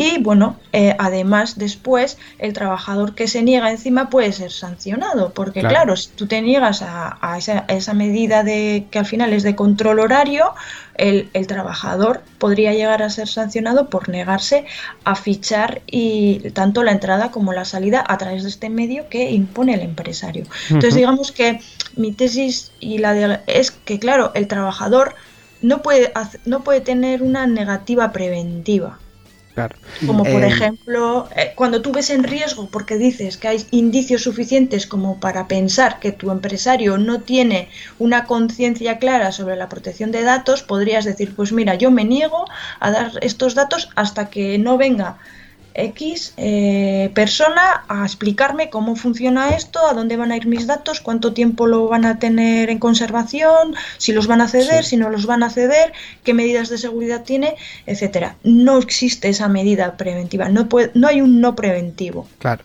[0.00, 5.60] y bueno, eh, además después el trabajador que se niega encima puede ser sancionado, porque
[5.60, 9.42] claro, si tú te niegas a, esa, a esa medida de que al final es
[9.42, 10.54] de control horario,
[10.94, 14.66] el, trabajador podría llegar a ser sancionado por negarse
[15.02, 19.32] a fichar y tanto la entrada como la salida a través de este medio que
[19.32, 20.44] impone el empresario.
[20.68, 21.58] Entonces, digamos que
[21.96, 25.16] mi tesis y la de, es que, claro, el trabajador
[25.60, 26.12] no puede,
[26.44, 29.00] no puede tener una negativa preventiva.
[30.04, 34.22] Como por Eh, ejemplo, eh, cuando tú ves en riesgo porque dices que hay indicios
[34.22, 37.68] suficientes como para pensar que tu empresario no tiene
[37.98, 42.44] una conciencia clara sobre la protección de datos, podrías decir, pues mira, yo me niego
[42.80, 45.18] a dar estos datos hasta que no venga
[45.78, 51.00] X eh, persona a explicarme cómo funciona esto, a dónde van a ir mis datos,
[51.00, 55.10] cuánto tiempo lo van a tener en conservación, si los van a ceder, si no
[55.10, 55.92] los van a ceder,
[56.24, 57.54] qué medidas de seguridad tiene,
[57.86, 58.36] etcétera.
[58.42, 62.26] No existe esa medida preventiva, no, puede, no hay un no preventivo.
[62.38, 62.64] Claro.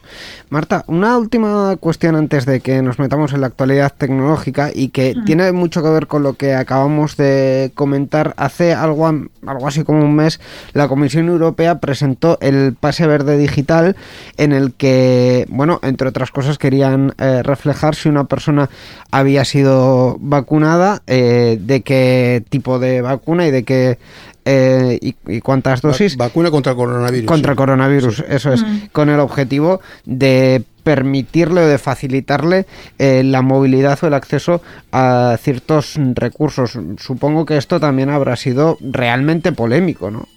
[0.50, 5.16] Marta, una última cuestión antes de que nos metamos en la actualidad tecnológica y que
[5.26, 8.34] tiene mucho que ver con lo que acabamos de comentar.
[8.38, 10.40] Hace algo, algo así como un mes,
[10.74, 13.96] la Comisión Europea presentó el pase verde digital
[14.38, 18.70] en el que, bueno, entre otras cosas querían eh, reflejar si una persona
[19.12, 23.98] había sido vacunada, eh, de qué tipo de vacuna y de qué
[24.46, 26.18] eh, y, y cuántas dosis.
[26.20, 27.28] Va- vacuna contra coronavirus.
[27.28, 27.58] Contra sí.
[27.58, 28.78] coronavirus, eso es, Mm.
[28.92, 32.66] con el objetivo de permitirle o de facilitarle
[33.00, 34.62] eh, la movilidad o el acceso
[34.92, 36.78] a ciertos recursos.
[36.98, 40.28] Supongo que esto también habrá sido realmente polémico, ¿no?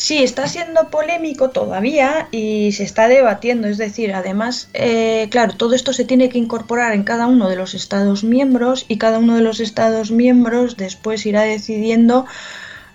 [0.00, 3.68] Sí, está siendo polémico todavía y se está debatiendo.
[3.68, 7.56] Es decir, además, eh, claro, todo esto se tiene que incorporar en cada uno de
[7.56, 12.24] los Estados miembros y cada uno de los Estados miembros después irá decidiendo,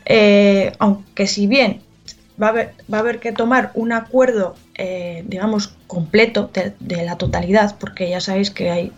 [0.05, 1.81] eh, aunque si bien
[2.41, 6.49] va a haber, que tomar un acuerdo, eh, digamos, completo
[6.79, 8.91] de, la totalidad, porque ya sabéis que hay...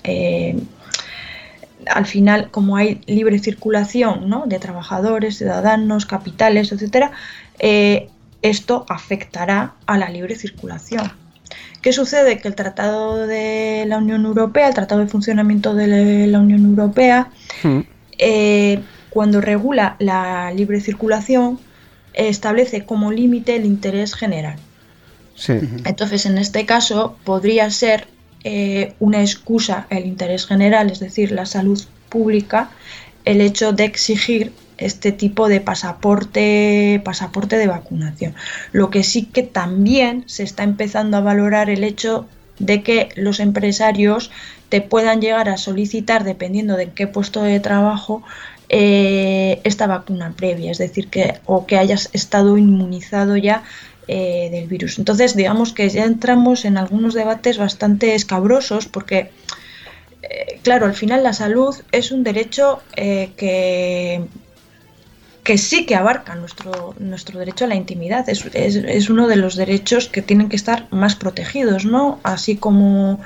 [1.93, 7.11] al final, como hay libre circulación de trabajadores, ciudadanos, capitales, etcétera,
[7.59, 8.09] eh,
[8.41, 11.11] esto afectará a la libre circulación.
[11.81, 12.39] ¿Qué sucede?
[12.39, 17.29] Que el Tratado de la Unión Europea, el Tratado de Funcionamiento de la Unión Europea,
[17.63, 17.79] Mm.
[18.17, 21.59] eh, cuando regula la libre circulación,
[22.13, 24.57] eh, establece como límite el interés general.
[25.35, 25.53] Sí.
[25.85, 28.07] Entonces, en este caso, podría ser
[28.43, 32.69] eh, una excusa el interés general, es decir, la salud pública,
[33.25, 38.35] el hecho de exigir este tipo de pasaporte, pasaporte de vacunación.
[38.71, 42.25] Lo que sí que también se está empezando a valorar el hecho
[42.59, 44.31] de que los empresarios
[44.69, 48.23] te puedan llegar a solicitar, dependiendo de qué puesto de trabajo,
[48.69, 53.63] eh, esta vacuna previa, es decir, que o que hayas estado inmunizado ya
[54.07, 54.99] eh, del virus.
[54.99, 59.31] Entonces, digamos que ya entramos en algunos debates bastante escabrosos porque,
[60.23, 64.21] eh, claro, al final la salud es un derecho que
[65.47, 68.27] que sí que abarca nuestro, nuestro derecho a la intimidad.
[68.27, 72.19] Es, es, es uno de los derechos que tienen que estar más protegidos, ¿no?
[72.23, 73.21] Así como,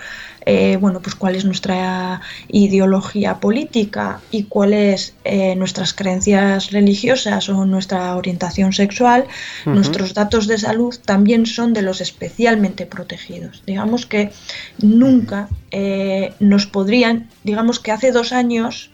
[0.45, 7.65] eh, bueno, pues cuál es nuestra ideología política y cuáles eh, nuestras creencias religiosas o
[7.65, 9.25] nuestra orientación sexual,
[9.65, 13.63] nuestros datos de salud también son de los especialmente protegidos.
[13.65, 14.31] Digamos que
[14.77, 18.91] nunca eh, nos podrían, digamos que hace dos años,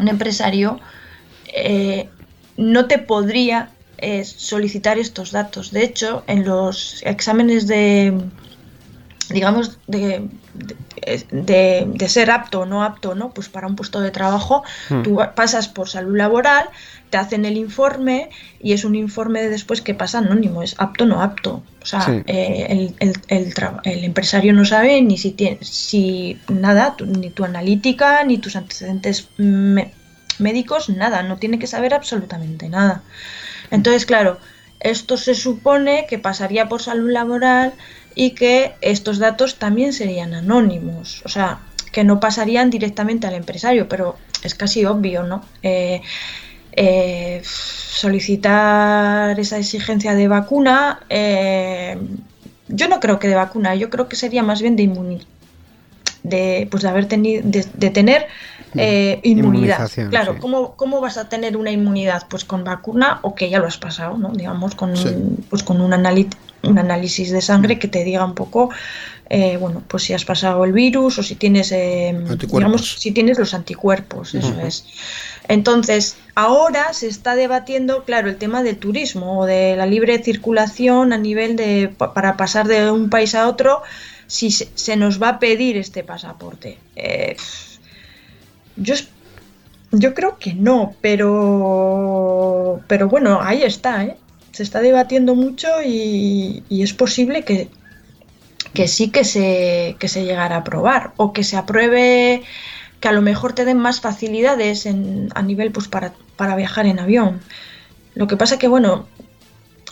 [0.00, 0.80] un empresario
[1.56, 2.08] eh,
[2.56, 5.70] no te podría eh, solicitar estos datos.
[5.70, 8.12] De hecho, en los exámenes de,
[9.30, 13.30] digamos, de, de, de- de ser apto o no apto, ¿no?
[13.32, 15.02] Pues para un puesto de trabajo, Mm.
[15.02, 16.68] tú pasas por salud laboral,
[17.10, 18.28] te hacen el informe
[18.60, 21.62] y es un informe de después que pasa anónimo, es apto o no apto.
[21.82, 22.22] O sea, Sí.
[22.26, 27.06] eh, el, el- el tra- el empresario no sabe ni si tiene, si nada, tu-
[27.06, 29.28] ni tu analítica, ni tus antecedentes
[30.40, 33.02] médicos, nada, no tiene que saber absolutamente nada.
[33.70, 34.38] Entonces, claro,
[34.80, 37.72] esto se supone que pasaría por salud laboral
[38.14, 43.88] y que estos datos también serían anónimos, o sea, que no pasarían directamente al empresario,
[43.88, 45.44] pero es casi obvio, ¿no?
[45.62, 46.02] Eh,
[46.72, 51.96] eh, solicitar esa exigencia de vacuna, eh,
[52.68, 55.26] yo no creo que de vacuna, yo creo que sería más bien de inmunidad
[56.24, 58.26] de pues de haber tenido de, de tener
[58.76, 59.90] eh, inmunidad.
[60.10, 60.38] Claro sí.
[60.40, 63.78] ¿cómo, cómo vas a tener una inmunidad pues con vacuna o que ya lo has
[63.78, 65.08] pasado no digamos con Sí.
[65.50, 68.70] pues con un, un análisis de sangre que te diga un poco
[69.30, 72.14] eh, bueno pues si has pasado el virus o si tienes eh,
[72.58, 74.84] digamos si tienes los anticuerpos eso es.
[75.48, 81.12] Entonces ahora se está debatiendo claro el tema del turismo o de la libre circulación
[81.12, 83.82] a nivel de pa- para pasar de un país a otro
[84.26, 86.78] si se, se nos va a pedir este pasaporte.
[86.96, 87.36] Eh,
[88.76, 88.94] yo,
[89.92, 94.16] yo creo que no, pero, pero bueno, ahí está, ¿eh?
[94.52, 97.68] Se está debatiendo mucho y, y es posible que,
[98.72, 102.42] que sí que se, que se llegara a aprobar o que se apruebe
[103.00, 106.86] que a lo mejor te den más facilidades en, a nivel pues para para viajar
[106.86, 107.40] en avión.
[108.14, 109.06] Lo que pasa que, bueno,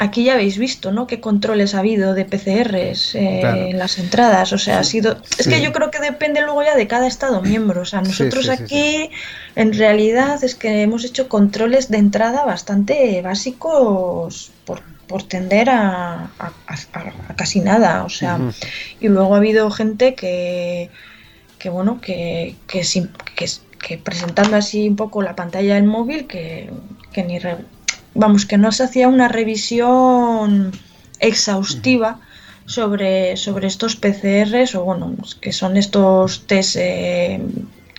[0.03, 1.07] aquí ya habéis visto, ¿no?
[1.07, 4.53] Qué controles ha habido de PCRs eh, en las entradas.
[4.53, 5.17] O sea, ha sido.
[5.39, 7.83] Es que yo creo que depende luego ya de cada Estado miembro.
[7.83, 9.11] O sea, nosotros aquí,
[9.55, 16.31] en realidad, es que hemos hecho controles de entrada bastante básicos por, por tender a,
[17.37, 18.05] casi nada.
[18.05, 18.39] O sea,
[19.01, 20.91] y luego ha habido gente que.
[21.59, 22.83] que bueno, que, que,
[23.37, 23.47] que,
[23.79, 26.71] que presentando así un poco la pantalla del móvil, que,
[27.13, 27.39] que ni
[28.15, 30.73] vamos, que no se hacía una revisión
[31.19, 32.21] exhaustiva
[32.67, 37.41] sobre, sobre estos PCRs o bueno, que son estos test eh,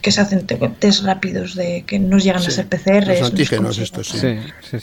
[0.01, 3.20] que se hacen test rápidos de que nos llegan a ser PCRs.
[3.20, 4.38] Los antígenos estos, sí.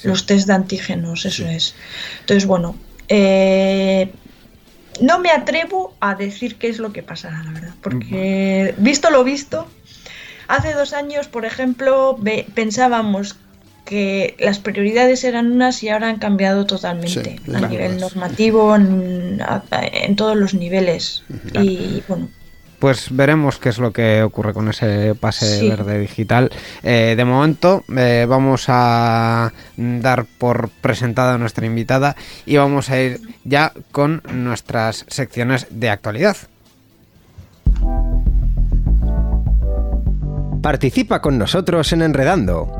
[0.04, 1.74] Los test de antígenos, eso es.
[2.20, 2.74] Entonces, bueno,
[3.08, 4.10] eh,
[5.02, 9.22] no me atrevo a decir qué es lo que pasará, la verdad, porque visto lo
[9.24, 9.68] visto,
[10.48, 12.18] hace dos años, por ejemplo,
[12.54, 13.36] pensábamos
[13.90, 19.40] que las prioridades eran unas y ahora han cambiado totalmente a nivel normativo, en,
[20.16, 21.24] todos los niveles.
[21.60, 22.28] Y bueno.
[22.78, 26.52] Pues veremos qué es lo que ocurre con ese pase verde digital.
[26.84, 32.14] Eh, de momento eh, vamos a dar por presentada a nuestra invitada
[32.46, 36.36] y vamos a ir ya con nuestras secciones de actualidad.
[40.62, 42.79] Participa con nosotros en Enredando.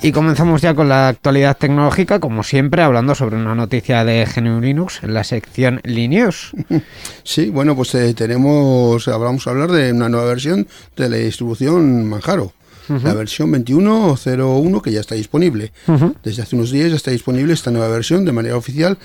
[0.00, 4.60] Y comenzamos ya con la actualidad tecnológica, como siempre, hablando sobre una noticia de GNU
[4.60, 6.52] Linux en la sección Linux.
[7.24, 12.08] Sí, bueno, pues eh, tenemos, vamos a hablar de una nueva versión de la distribución
[12.08, 12.52] Manjaro
[12.88, 15.72] la versión 21.01 que ya está disponible.
[16.22, 18.98] Desde hace unos días ya está disponible esta nueva versión de manera oficial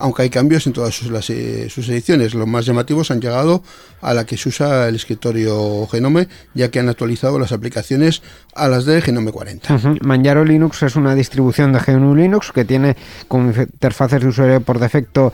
[0.00, 2.34] aunque hay cambios en todas sus, eh, sus, ediciones.
[2.34, 3.62] Los más llamativos han llegado
[4.00, 8.22] a la que se usa el escritorio Genome, ya que han actualizado las aplicaciones
[8.54, 9.98] a las de Genome 40.
[10.00, 12.96] Manjaro Linux es una distribución de GNU Linux que tiene
[13.28, 15.32] como interfaces de usuario por defecto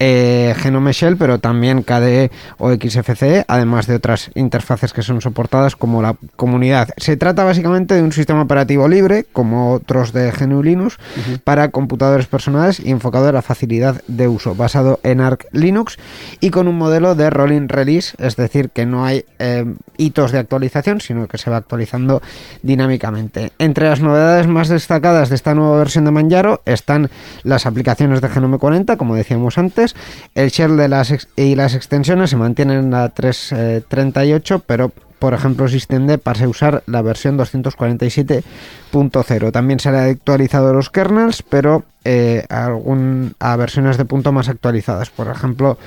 [0.00, 5.76] eh, Genome Shell, pero también KDE o XFCE, además de otras interfaces que son soportadas
[5.76, 6.90] como la comunidad.
[6.96, 10.98] Se trata básicamente de un sistema operativo libre, como otros de GNU Linux,
[11.44, 15.98] para computadores personales y enfocado en la facilidad de uso, basado en Arc Linux
[16.40, 19.64] y con un modelo de rolling release, es decir, que no hay eh,
[19.96, 22.22] hitos de actualización, sino que se va actualizando
[22.62, 23.52] dinámicamente.
[23.58, 27.10] Entre las novedades más destacadas de esta nueva versión de Manjaro están
[27.42, 29.94] las aplicaciones de Genome 40, como decíamos antes,
[30.34, 35.34] el shell de las y las extensiones se mantienen en la 338, eh, pero por
[35.34, 39.52] ejemplo Systemd pasa a usar la versión 247.0.
[39.52, 45.10] También se han actualizado los kernels, pero eh, a versiones de punto más actualizadas.
[45.10, 45.78] Por ejemplo,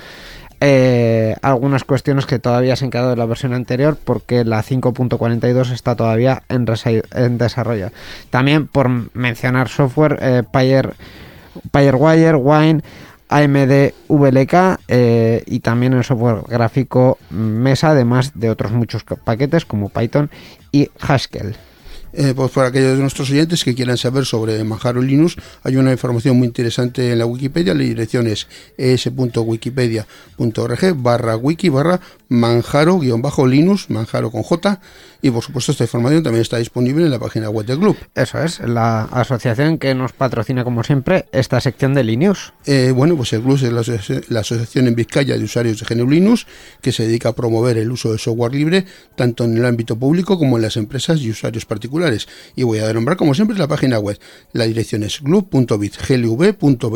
[0.64, 5.72] eh, algunas cuestiones que todavía se han quedado de la versión anterior porque la 5.42
[5.72, 6.66] está todavía en,
[7.40, 7.90] desarrollo.
[8.30, 10.44] También por mencionar software, eh,
[11.72, 12.84] Firewire, Wine,
[13.32, 19.90] AMD VLK eh, y también el software gráfico Mesa, además de otros muchos paquetes como
[19.90, 20.30] Python
[20.72, 21.56] y Haskell.
[22.14, 25.92] Eh, pues para aquellos de nuestros oyentes que quieran saber sobre Manjaro Linux, hay una
[25.92, 27.74] información muy interesante en la Wikipedia.
[27.74, 28.48] La dirección es
[28.78, 32.02] es.wikipedia.org barra wiki barra
[32.32, 34.80] manjaro-linux, manjaro con J,
[35.22, 37.98] y por supuesto, esta información también está disponible en la página web del club.
[38.16, 42.54] Eso es, la asociación que nos patrocina, como siempre, esta sección de Linux.
[42.66, 46.48] Eh, bueno, pues el club es la, asociación en Vizcaya de usuarios de GNU Linux,
[46.82, 48.86] que se dedica a promover el uso de software libre,
[49.16, 52.01] tanto en el ámbito público como en las empresas y usuarios particulares.
[52.56, 54.20] Y voy a nombrar, como siempre, la página web.
[54.54, 55.96] La dirección es club.bit,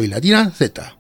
[0.09, 0.97] latina z.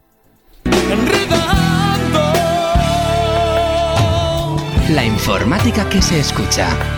[4.89, 6.94] La informática que se escucha.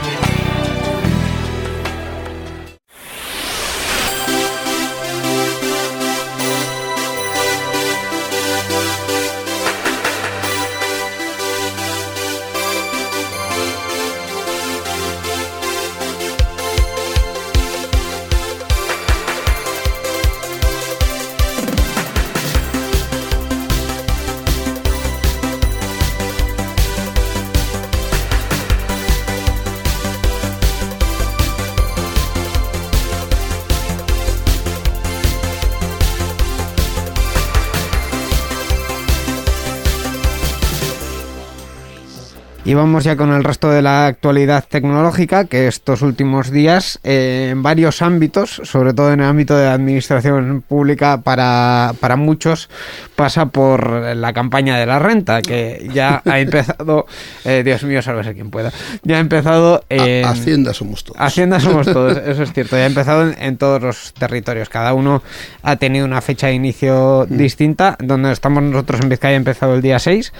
[42.67, 47.47] Y vamos ya con el resto de la actualidad tecnológica, que estos últimos días, eh,
[47.51, 52.69] en varios ámbitos, sobre todo en el ámbito de la administración pública, para, para muchos,
[53.15, 57.05] pasa por la campaña de la renta, que ya ha empezado,
[57.45, 60.25] eh, Dios mío, sálvese quien pueda, ya ha empezado en...
[60.25, 61.21] Hacienda somos todos.
[61.21, 64.93] Hacienda somos todos, eso es cierto, ya ha empezado en, en todos los territorios, cada
[64.93, 65.23] uno
[65.63, 69.81] ha tenido una fecha de inicio distinta, donde estamos nosotros en Vizcaya ha empezado el
[69.81, 70.33] día 6,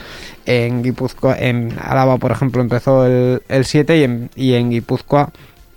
[0.47, 5.29] en Guipúzcoa, en Álava, por ejemplo, empezó el, el 7 y en, y en Guipúzcoa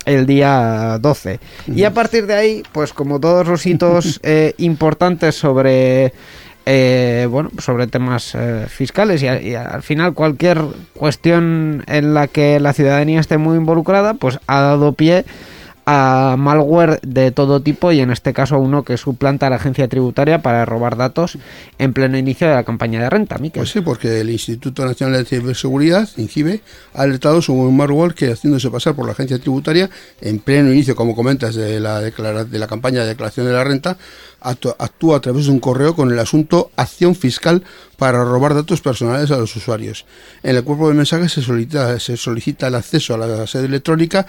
[0.05, 1.39] el día 12.
[1.67, 6.11] Y a partir de ahí, pues como todos los hitos eh, importantes sobre...
[6.65, 10.61] eh, bueno, sobre temas eh, fiscales y, a- y al final cualquier
[10.95, 15.25] cuestión en la que la ciudadanía esté muy involucrada, pues ha dado pie
[15.85, 19.87] a malware de todo tipo y en este caso uno que suplanta a la agencia
[19.87, 21.37] tributaria para robar datos
[21.77, 23.37] en pleno inicio de la campaña de renta.
[23.37, 23.61] Miquel.
[23.61, 26.61] Pues sí, porque el Instituto Nacional de Ciberseguridad, INCIBE,
[26.93, 29.89] ha alertado sobre un malware que haciéndose pasar por la agencia tributaria
[30.21, 33.97] en pleno inicio, como comentas, de la, de la campaña de declaración de la renta,
[34.41, 37.63] actúa, a través de un correo con el asunto acción fiscal
[37.97, 40.05] para robar datos personales a los usuarios.
[40.43, 44.25] En el cuerpo de mensaje se solicita, se solicita el acceso a la sede electrónica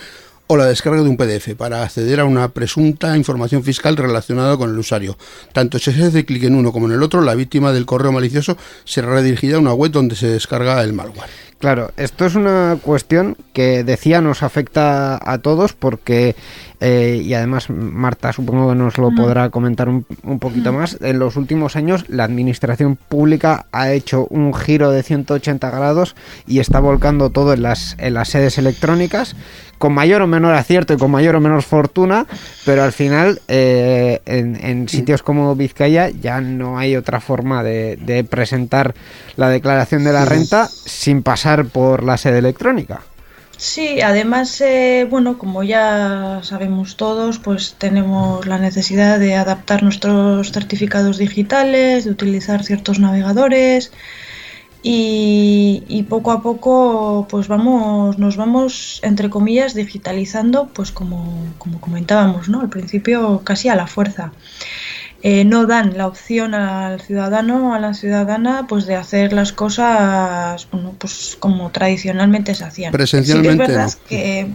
[0.53, 4.69] o la descarga de un PDF para acceder a una presunta información fiscal relacionada con
[4.69, 5.17] el usuario.
[5.55, 8.13] Tanto si se hace clic en uno como en el otro, la víctima del correo
[8.13, 11.31] malicioso será redirigida a una web donde se descarga el malware.
[11.59, 16.37] Claro, esto es una cuestión que decía nos afecta a todos porque,
[16.85, 21.21] eh, y además Marta supongo que nos lo podrá comentar un, un poquito más, en
[21.21, 26.81] los últimos años la administración pública ha hecho un giro de 180 grados y está
[26.81, 29.37] volcando todo en las, en las sedes electrónicas
[29.79, 32.27] con mayor o menor acierto y con mayor o menor fortuna,
[32.65, 37.97] pero al final eh, en, en sitios como Vizcaya ya no hay otra forma de,
[37.97, 38.95] de presentar
[39.37, 43.03] la declaración de la renta sin pasar por la sede electrónica.
[43.65, 50.51] Sí, además, eh, bueno, como ya sabemos todos, pues tenemos la necesidad de adaptar nuestros
[50.51, 53.93] certificados digitales, de utilizar ciertos navegadores
[54.83, 61.81] y, y poco a poco, pues vamos, nos vamos, entre comillas, digitalizando, pues como, como
[61.81, 62.61] comentábamos, ¿no?
[62.61, 64.33] Al principio casi a la fuerza.
[65.25, 70.67] Eh, no dan la opción al ciudadano a la ciudadana pues de hacer las cosas
[70.73, 72.91] bueno, pues como tradicionalmente se hacían.
[72.91, 74.09] Presencialmente, Sí que es verdad no.
[74.09, 74.47] que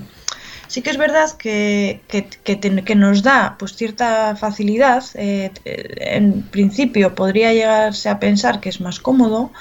[0.68, 5.04] sí que es verdad que, que, que nos da pues cierta facilidad.
[5.16, 9.52] eh, en principio podría llegarse a pensar que es más cómodo,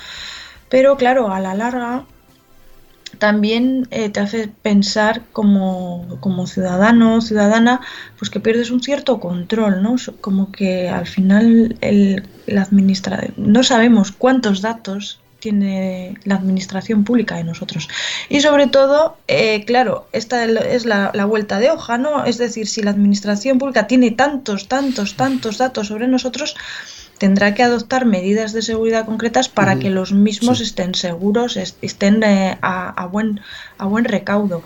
[0.68, 2.04] pero claro, a la larga
[3.18, 7.80] también eh, te hace pensar como, como ciudadano, ciudadana,
[8.18, 9.96] pues que pierdes un cierto control, ¿no?
[10.20, 12.22] Como que al final el,
[12.56, 17.88] administra no sabemos cuántos datos tiene la administración pública de nosotros.
[18.28, 22.24] Y sobre todo, eh, claro, esta es la, la vuelta de hoja, ¿no?
[22.24, 26.56] Es decir, si la administración pública tiene tantos, tantos, tantos datos sobre nosotros,
[27.18, 30.64] tendrá que adoptar medidas de seguridad concretas para que los mismos Sí.
[30.64, 33.40] estén seguros, est- estén eh, a, a buen,
[33.78, 34.62] a buen recaudo.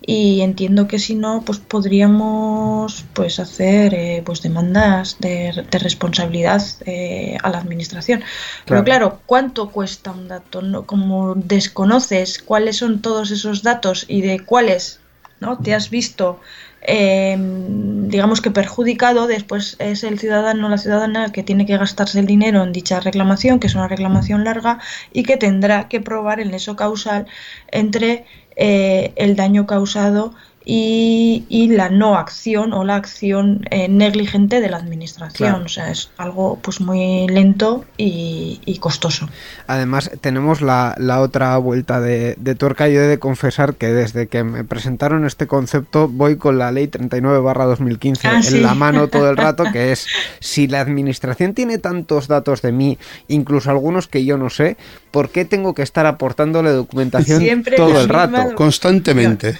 [0.00, 6.62] Y entiendo que si no, pues podríamos pues hacer eh, pues demandas de, de responsabilidad
[6.86, 8.20] eh, a la administración.
[8.64, 8.84] Pero Claro.
[8.84, 10.62] claro, ¿cuánto cuesta un dato?
[10.62, 15.00] No, como desconoces cuáles son todos esos datos y de cuáles
[15.40, 15.58] ¿no?
[15.58, 16.40] te has visto
[16.82, 22.20] eh, digamos que perjudicado, después es el ciudadano o la ciudadana que tiene que gastarse
[22.20, 24.78] el dinero en dicha reclamación, que es una reclamación larga
[25.12, 27.26] y que tendrá que probar el nexo causal
[27.70, 28.24] entre
[28.56, 30.34] eh, el daño causado
[30.70, 35.48] y, y la no acción o la acción eh, negligente de la administración.
[35.48, 35.64] Claro.
[35.64, 39.30] O sea, es algo pues muy lento y, y costoso.
[39.66, 42.86] Además, tenemos la, la otra vuelta de, de tuerca.
[42.86, 46.86] Yo he de confesar que desde que me presentaron este concepto voy con la ley
[46.86, 48.60] 39 barra 2015 Ah, en sí.
[48.60, 50.06] la mano todo el rato, que es
[50.40, 52.98] si la administración tiene tantos datos de mí,
[53.28, 54.76] incluso algunos que yo no sé,
[55.12, 58.54] ¿por qué tengo que estar aportándole documentación Siempre todo el rato?
[58.54, 59.56] Constantemente.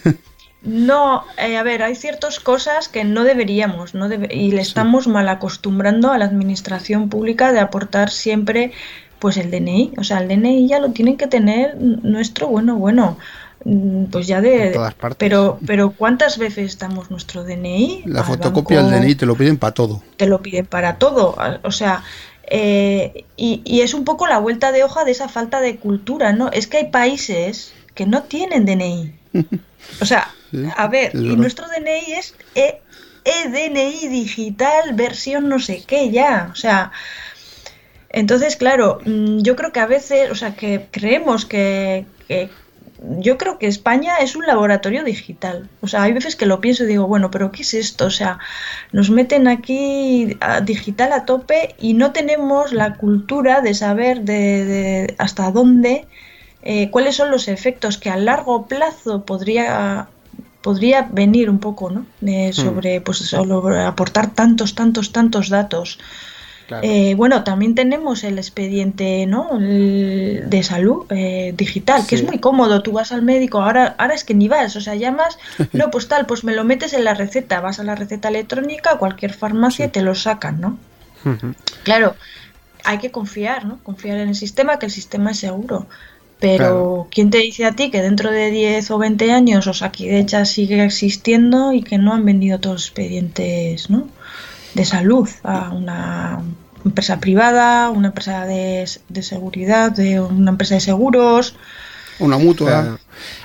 [0.62, 5.06] No, eh, a ver, hay ciertas cosas que no deberíamos, no debe- y le estamos
[5.06, 8.72] mal acostumbrando a la administración pública de aportar siempre,
[9.20, 13.18] pues el DNI, o sea, el DNI ya lo tienen que tener nuestro bueno, bueno,
[13.64, 15.16] mm, pues ya de, En todas partes.
[15.18, 18.02] pero, pero ¿cuántas veces damos nuestro DNI?
[18.06, 20.02] La fotocopia del DNI te lo piden para todo.
[20.16, 21.36] te lo piden para todo.
[21.62, 22.02] O sea,
[22.50, 26.32] eh, y, y es un poco la vuelta de hoja de esa falta de cultura,
[26.32, 26.50] ¿no?
[26.50, 29.14] Es que hay países que no tienen DNI.
[30.02, 32.80] O sea, Sí, a ver, y nuestro DNI es e,
[33.24, 36.48] DNI digital versión no sé qué ya.
[36.52, 36.92] O sea,
[38.10, 42.50] entonces, claro, mm, yo creo que a veces, o sea, que creemos que, que,
[43.20, 45.68] yo creo que España es un laboratorio digital.
[45.80, 48.06] O sea, hay veces que lo pienso y digo, bueno, pero ¿qué es esto?
[48.06, 48.38] O sea,
[48.92, 55.14] nos meten aquí a digital a tope y no tenemos la cultura de saber de,
[55.18, 56.06] hasta dónde,
[56.62, 60.08] eh, cuáles son los efectos que a largo plazo podría
[60.62, 62.06] podría venir un poco, ¿no?
[62.20, 62.52] Hmm.
[62.52, 65.98] sobre, pues, sobre aportar tantos, tantos, tantos datos.
[66.82, 69.58] Eh, bueno, también tenemos el expediente ¿no?
[69.58, 72.82] de salud eh, digital, que es muy cómodo.
[72.82, 75.38] Tú vas al médico, ahora, ahora es que ni vas, o sea, llamas,
[75.72, 78.92] no, pues tal, pues me lo metes en la receta, vas a la receta electrónica,
[78.92, 80.78] a cualquier farmacia y te lo sacan, ¿no?
[81.82, 82.14] Claro,
[82.84, 83.78] hay que confiar, ¿no?
[83.82, 85.86] Confiar en el sistema, que el sistema es seguro.
[86.40, 90.84] Pero, ¿quién te dice a ti que dentro de 10 o 20 años Osakidecha sigue
[90.84, 94.08] existiendo y que no han vendido todos los expedientes, ¿no?
[94.74, 96.40] de salud a una
[96.84, 98.86] empresa privada, una empresa de,
[99.22, 101.56] seguridad, de una empresa de seguros.
[102.18, 102.98] Una mutua.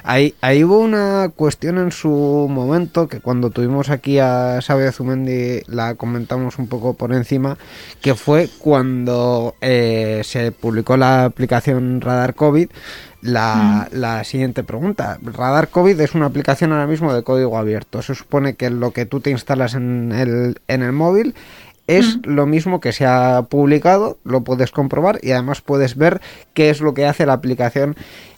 [0.04, 5.96] Ahí, hubo una cuestión en su momento que cuando tuvimos aquí a Sabia Zumendi la
[5.96, 7.58] comentamos un poco por encima,
[8.02, 12.70] que fue cuando eh, se publicó la aplicación Radar COVID.
[13.22, 13.96] La, mm.
[13.96, 15.18] la, siguiente pregunta.
[15.24, 18.02] Radar COVID es una aplicación ahora mismo de código abierto.
[18.02, 21.34] Se supone que lo que tú te instalas en el, en el móvil
[21.88, 26.22] es lo mismo que se ha publicado, lo puedes comprobar y además puedes ver
[26.54, 27.96] qué es lo que hace la aplicación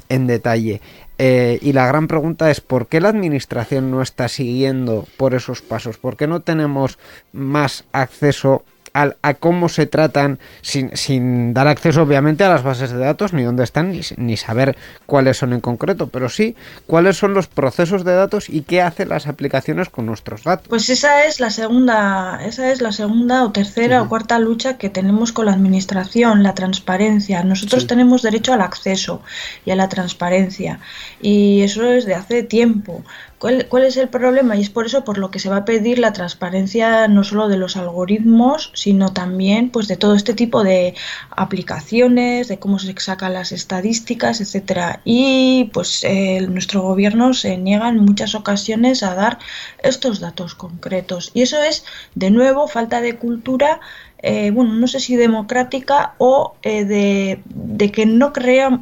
[0.10, 0.82] en detalle.
[1.18, 5.62] Eh, y la gran pregunta es por qué la administración no está siguiendo por esos
[5.62, 7.00] pasos, por qué no tenemos
[7.32, 8.64] más acceso
[8.96, 13.44] a, cómo se tratan, sin, sin, dar acceso obviamente a las bases de datos, ni
[13.44, 16.56] dónde están, ni, saber cuáles son en concreto, pero sí
[16.88, 20.68] cuáles son los procesos de datos y qué hacen las aplicaciones con nuestros datos.
[20.70, 24.90] Pues esa es la segunda, esa es la segunda o tercera o cuarta lucha que
[24.90, 27.44] tenemos con la administración, la transparencia.
[27.44, 29.22] Nosotros tenemos derecho al acceso
[29.66, 30.80] y a la transparencia
[31.22, 33.04] y eso es de hace tiempo.
[33.38, 34.56] ¿Cuál, es el problema?
[34.56, 37.50] Y es por eso por lo que se va a pedir la transparencia no solo
[37.50, 40.96] de los algoritmos, sino también pues de todo este tipo de
[41.32, 45.02] aplicaciones, de cómo se sacan las estadísticas, etcétera.
[45.04, 46.06] Y pues
[46.50, 49.40] nuestro gobierno se niega en muchas ocasiones a dar
[49.84, 51.32] estos datos concretos.
[51.34, 51.84] Y eso es,
[52.16, 53.82] de nuevo, falta de cultura
[54.20, 58.34] eh, bueno, no sé si democrática o eh, de, que no,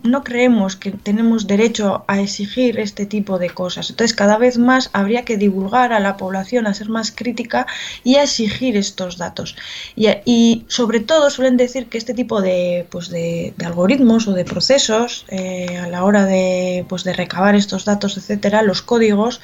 [0.04, 3.90] no creemos que tenemos derecho a exigir este tipo de cosas.
[3.90, 7.68] Entonces, cada vez más habría que divulgar a la población, a ser más crítica
[8.04, 9.56] y a exigir estos datos.
[9.96, 15.26] Y, sobre todo suelen decir que este tipo de, pues de, algoritmos o de procesos
[15.30, 19.42] eh, a la hora de, pues de recabar estos datos, etcétera, los códigos,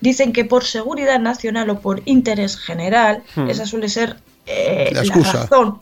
[0.00, 3.50] dicen que por seguridad nacional o por interés general, hmm.
[3.50, 4.16] esa suele ser
[4.46, 5.80] eh, la, razón,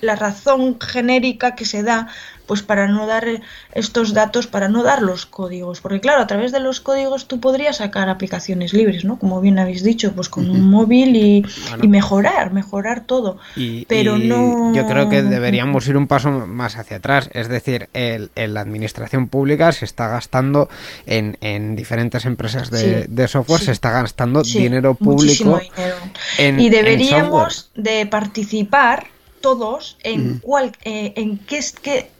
[0.00, 2.08] la razón genérica que se da
[2.50, 3.28] pues para no dar
[3.74, 5.80] estos datos, para no dar los códigos.
[5.80, 9.20] Porque claro, a través de los códigos tú podrías sacar aplicaciones libres, ¿no?
[9.20, 11.44] Como bien habéis dicho, pues con un móvil y,
[11.86, 13.38] mejorar, mejorar todo.
[13.86, 14.74] Pero no...
[14.74, 17.30] Yo creo que deberíamos ir un paso más hacia atrás.
[17.34, 20.68] Es decir, el, la administración pública se está gastando
[21.06, 25.60] en, en diferentes empresas de, software, se está gastando dinero público.
[26.36, 29.06] y deberíamos de participar
[29.40, 32.10] todos en cuál, eh, en qué es que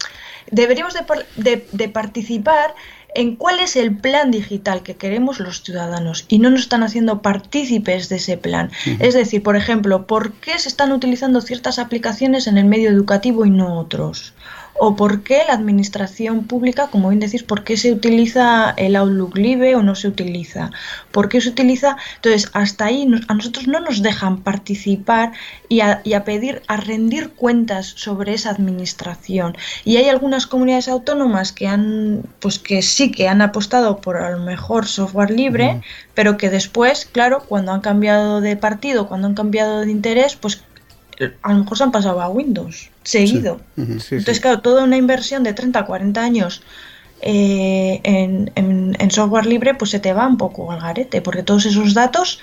[0.51, 2.75] deberíamos de, participar
[3.15, 7.23] en cuál es el plan digital que queremos los ciudadanos y no nos están haciendo
[7.23, 8.71] partícipes de ese plan.
[9.01, 13.45] Es decir, por ejemplo, ¿por qué se están utilizando ciertas aplicaciones en el medio educativo
[13.45, 14.33] y no otros?
[14.83, 19.37] O por qué la administración pública, como bien decís, por qué se utiliza el Outlook
[19.37, 20.71] Live o no se utiliza,
[21.13, 21.99] por qué se utiliza.
[22.17, 25.33] Entonces, hasta ahí a nosotros no nos dejan participar
[25.69, 29.55] y a, pedir, a rendir cuentas sobre esa administración.
[29.85, 34.31] Y hay algunas comunidades autónomas que han, pues que sí que han apostado por a
[34.31, 35.83] lo mejor software libre,
[36.15, 40.63] pero que después, claro, cuando han cambiado de partido, cuando han cambiado de interés, pues
[41.43, 43.61] a lo mejor se han pasado a Windows seguido.
[43.77, 46.63] Entonces, claro, toda una inversión de 30, 40 años
[47.23, 51.95] eh, en, software libre, pues se te va un poco al garete, porque todos esos
[51.95, 52.39] datos,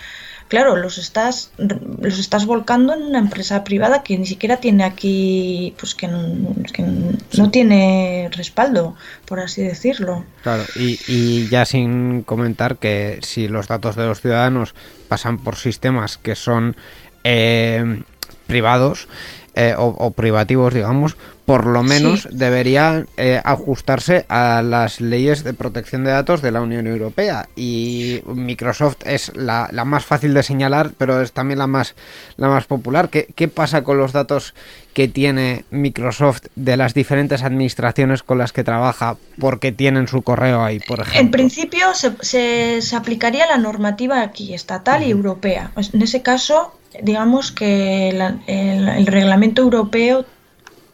[0.49, 5.73] claro, los estás, los estás volcando en una empresa privada que ni siquiera tiene aquí,
[5.79, 10.25] pues que no, tiene respaldo, por así decirlo.
[10.43, 14.75] Claro, y, y ya sin comentar que si los datos de los ciudadanos
[15.07, 16.75] pasan por sistemas que son...
[17.23, 18.03] Eh,
[18.47, 19.07] privados
[19.55, 21.17] eh, o, privativos, digamos,
[21.47, 26.59] por lo menos debería eh, ajustarse a las leyes de protección de datos de la
[26.59, 27.47] Unión Europea.
[27.55, 31.95] Y Microsoft es la, la más fácil de señalar, pero es también la más,
[32.35, 33.07] la más popular.
[33.07, 34.53] ¿Qué, ¿Qué pasa con los datos
[34.93, 40.65] que tiene Microsoft de las diferentes administraciones con las que trabaja porque tienen su correo
[40.65, 41.21] ahí, por ejemplo?
[41.21, 45.71] En principio se, se, se aplicaría la normativa aquí, estatal y europea.
[45.75, 50.25] Pues, En ese caso, digamos que la- el, el reglamento europeo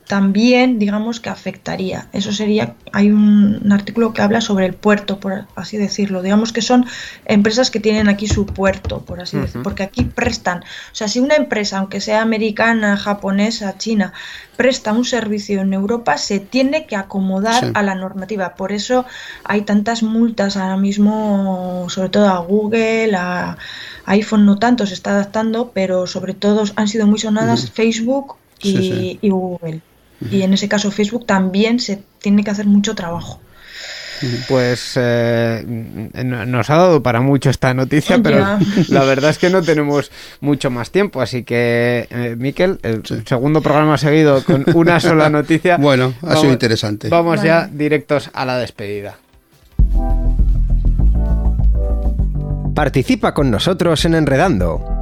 [0.08, 2.08] también, digamos que afectaría.
[2.14, 6.22] Eso sería, hay un, un artículo que habla sobre el puerto, por así decirlo.
[6.22, 6.86] Digamos que son
[7.26, 10.60] empresas que tienen aquí su puerto, por así decirlo, porque aquí prestan.
[10.60, 14.14] O sea, si una empresa, aunque sea americana, japonesa, china,
[14.58, 17.72] presta un servicio en Europa, se tiene que acomodar Sí.
[17.74, 18.56] a la normativa.
[18.56, 19.06] Por eso
[19.44, 23.58] hay tantas multas ahora mismo, sobre todo a Google, a
[24.06, 28.72] iPhone no tanto, se está adaptando, pero sobre todo han sido muy sonadas Facebook y,
[28.72, 29.20] Sí, sí.
[29.22, 29.82] y Google.
[30.32, 33.40] Y en ese caso Facebook también se tiene que hacer mucho trabajo.
[34.48, 35.66] Pues eh,
[36.24, 38.60] nos ha dado para mucho esta noticia, pero Ya.
[38.88, 41.22] la verdad es que no tenemos mucho más tiempo.
[41.22, 43.22] Así que, eh, Miquel, el Sí.
[43.26, 45.78] segundo programa seguido con una sola noticia.
[45.82, 47.10] Bueno, ha sido interesante.
[47.10, 47.50] Vamos Vale.
[47.50, 49.18] ya directos a la despedida.
[52.74, 54.93] Participa con nosotros en Enredando.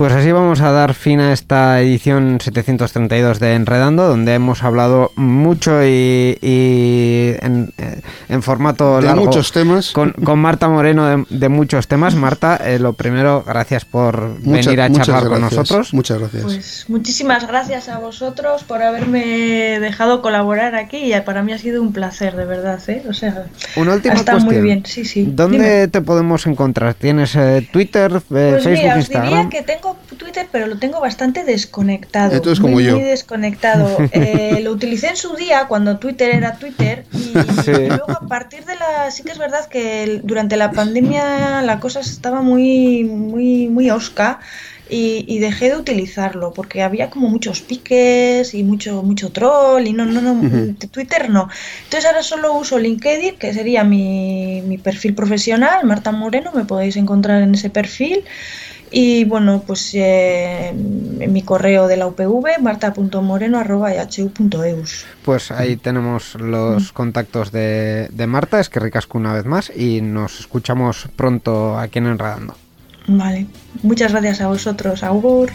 [0.00, 5.12] Pues así vamos a dar fin a esta edición 732 de Enredando, donde hemos hablado
[5.14, 9.90] mucho y, y en, eh, en formato De largo muchos temas.
[9.90, 12.14] Con, con Marta Moreno de, de muchos temas.
[12.14, 15.92] Marta, eh, lo primero, gracias por Muchas- venir a charlar con nosotros.
[15.92, 16.44] Muchas gracias.
[16.44, 21.82] Pues muchísimas gracias a vosotros por haberme dejado colaborar aquí y para mí ha sido
[21.82, 23.02] un placer, de verdad, ¿eh?
[23.06, 23.44] O sea,
[23.76, 24.62] Una última ha estado cuestión.
[24.62, 25.26] muy bien, sí, sí.
[25.30, 25.88] ¿Dónde Dime.
[25.88, 26.94] te podemos encontrar?
[26.94, 29.50] ¿Tienes eh, Twitter, eh, Pues Facebook, mira, os diría Instagram?
[29.50, 32.34] que tengo Twitter, pero lo tengo bastante desconectado.
[32.34, 32.96] Entonces, muy, como yo.
[32.96, 33.98] Muy desconectado.
[34.12, 37.18] Eh, lo utilicé en su día cuando Twitter era Twitter y,
[37.64, 37.70] Sí.
[37.70, 39.10] y luego a partir de la...
[39.10, 44.40] Sí que es verdad que durante la pandemia la cosa estaba muy, muy, muy osca.
[44.92, 49.92] Y, y dejé de utilizarlo porque había como muchos piques y mucho mucho troll y
[49.92, 51.48] no no no Twitter no
[51.84, 56.96] entonces ahora solo uso LinkedIn que sería mi, mi perfil profesional Marta Moreno me podéis
[56.96, 58.24] encontrar en ese perfil
[58.90, 65.06] y bueno, pues eh, en mi correo de la UPV, marta.moreno.ehu.eus.
[65.24, 70.00] Pues ahí tenemos los contactos de, de Marta, es que ricasco una vez más y
[70.00, 72.54] nos escuchamos pronto aquí en Enredando.
[73.06, 73.46] Vale,
[73.82, 75.50] muchas gracias a vosotros, Augur.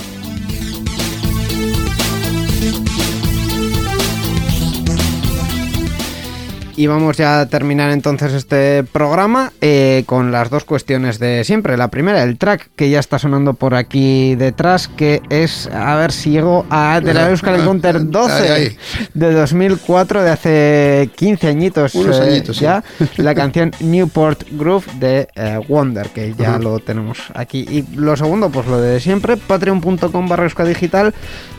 [6.78, 11.78] Y vamos ya a terminar entonces este programa eh, con las dos cuestiones de siempre.
[11.78, 16.12] La primera, el track que ya está sonando por aquí detrás, que es, a ver
[16.12, 18.78] si llego a de la Euskal Encounter 12 Ahí, ahí.
[19.14, 22.54] de 2004, de hace 15 añitos, Unos eh, sí.
[22.60, 22.84] ya,
[23.18, 27.66] la canción Newport Groove de eh, Wonder, que ya lo tenemos aquí.
[27.70, 31.14] Y lo segundo, pues lo de siempre, patreon.com barra digital.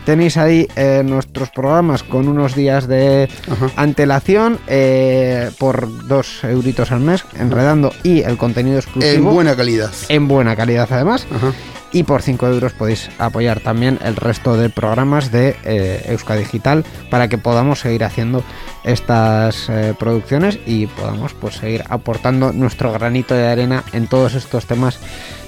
[0.07, 3.71] Tenéis ahí eh, nuestros programas con unos días de Ajá.
[3.75, 9.91] antelación eh, por dos euritos al mes, enredando y el contenido En exclusivo buena calidad.
[10.09, 11.27] en buena calidad además.
[11.35, 11.53] Ajá.
[11.93, 16.85] Y por 5 euros podéis apoyar también el resto de programas de eh, Euska Digital
[17.11, 18.45] para que podamos seguir haciendo
[18.85, 24.67] estas eh, producciones y podamos pues seguir aportando nuestro granito de arena en todos estos
[24.67, 24.99] temas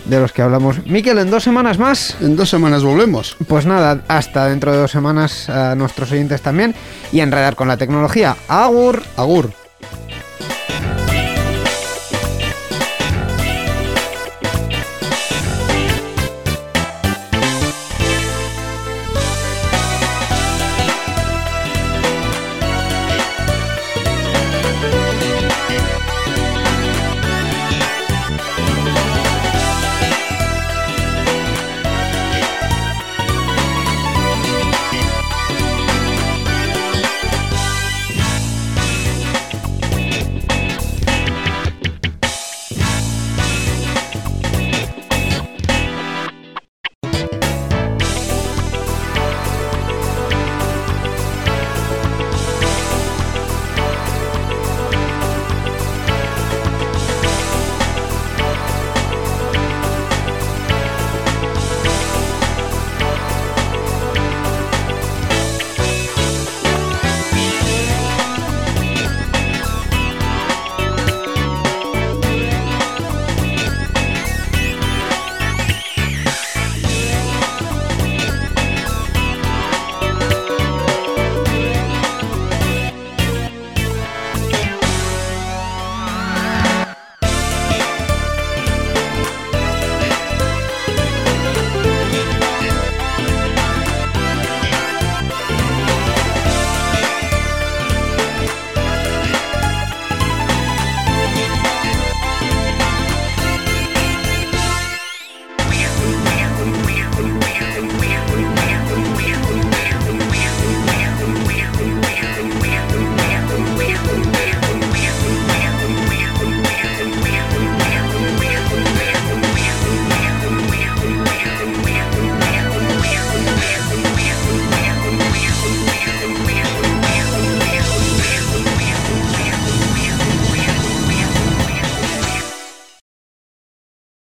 [0.08, 0.84] de los que hablamos.
[0.86, 2.16] Miquel, en dos semanas más.
[2.20, 3.36] En dos semanas volvemos.
[3.46, 6.74] Pues nada, hasta dentro de dos semanas a nuestros oyentes también
[7.12, 8.36] y a enredar con la tecnología.
[8.48, 9.02] Agur.
[9.16, 9.67] Agur.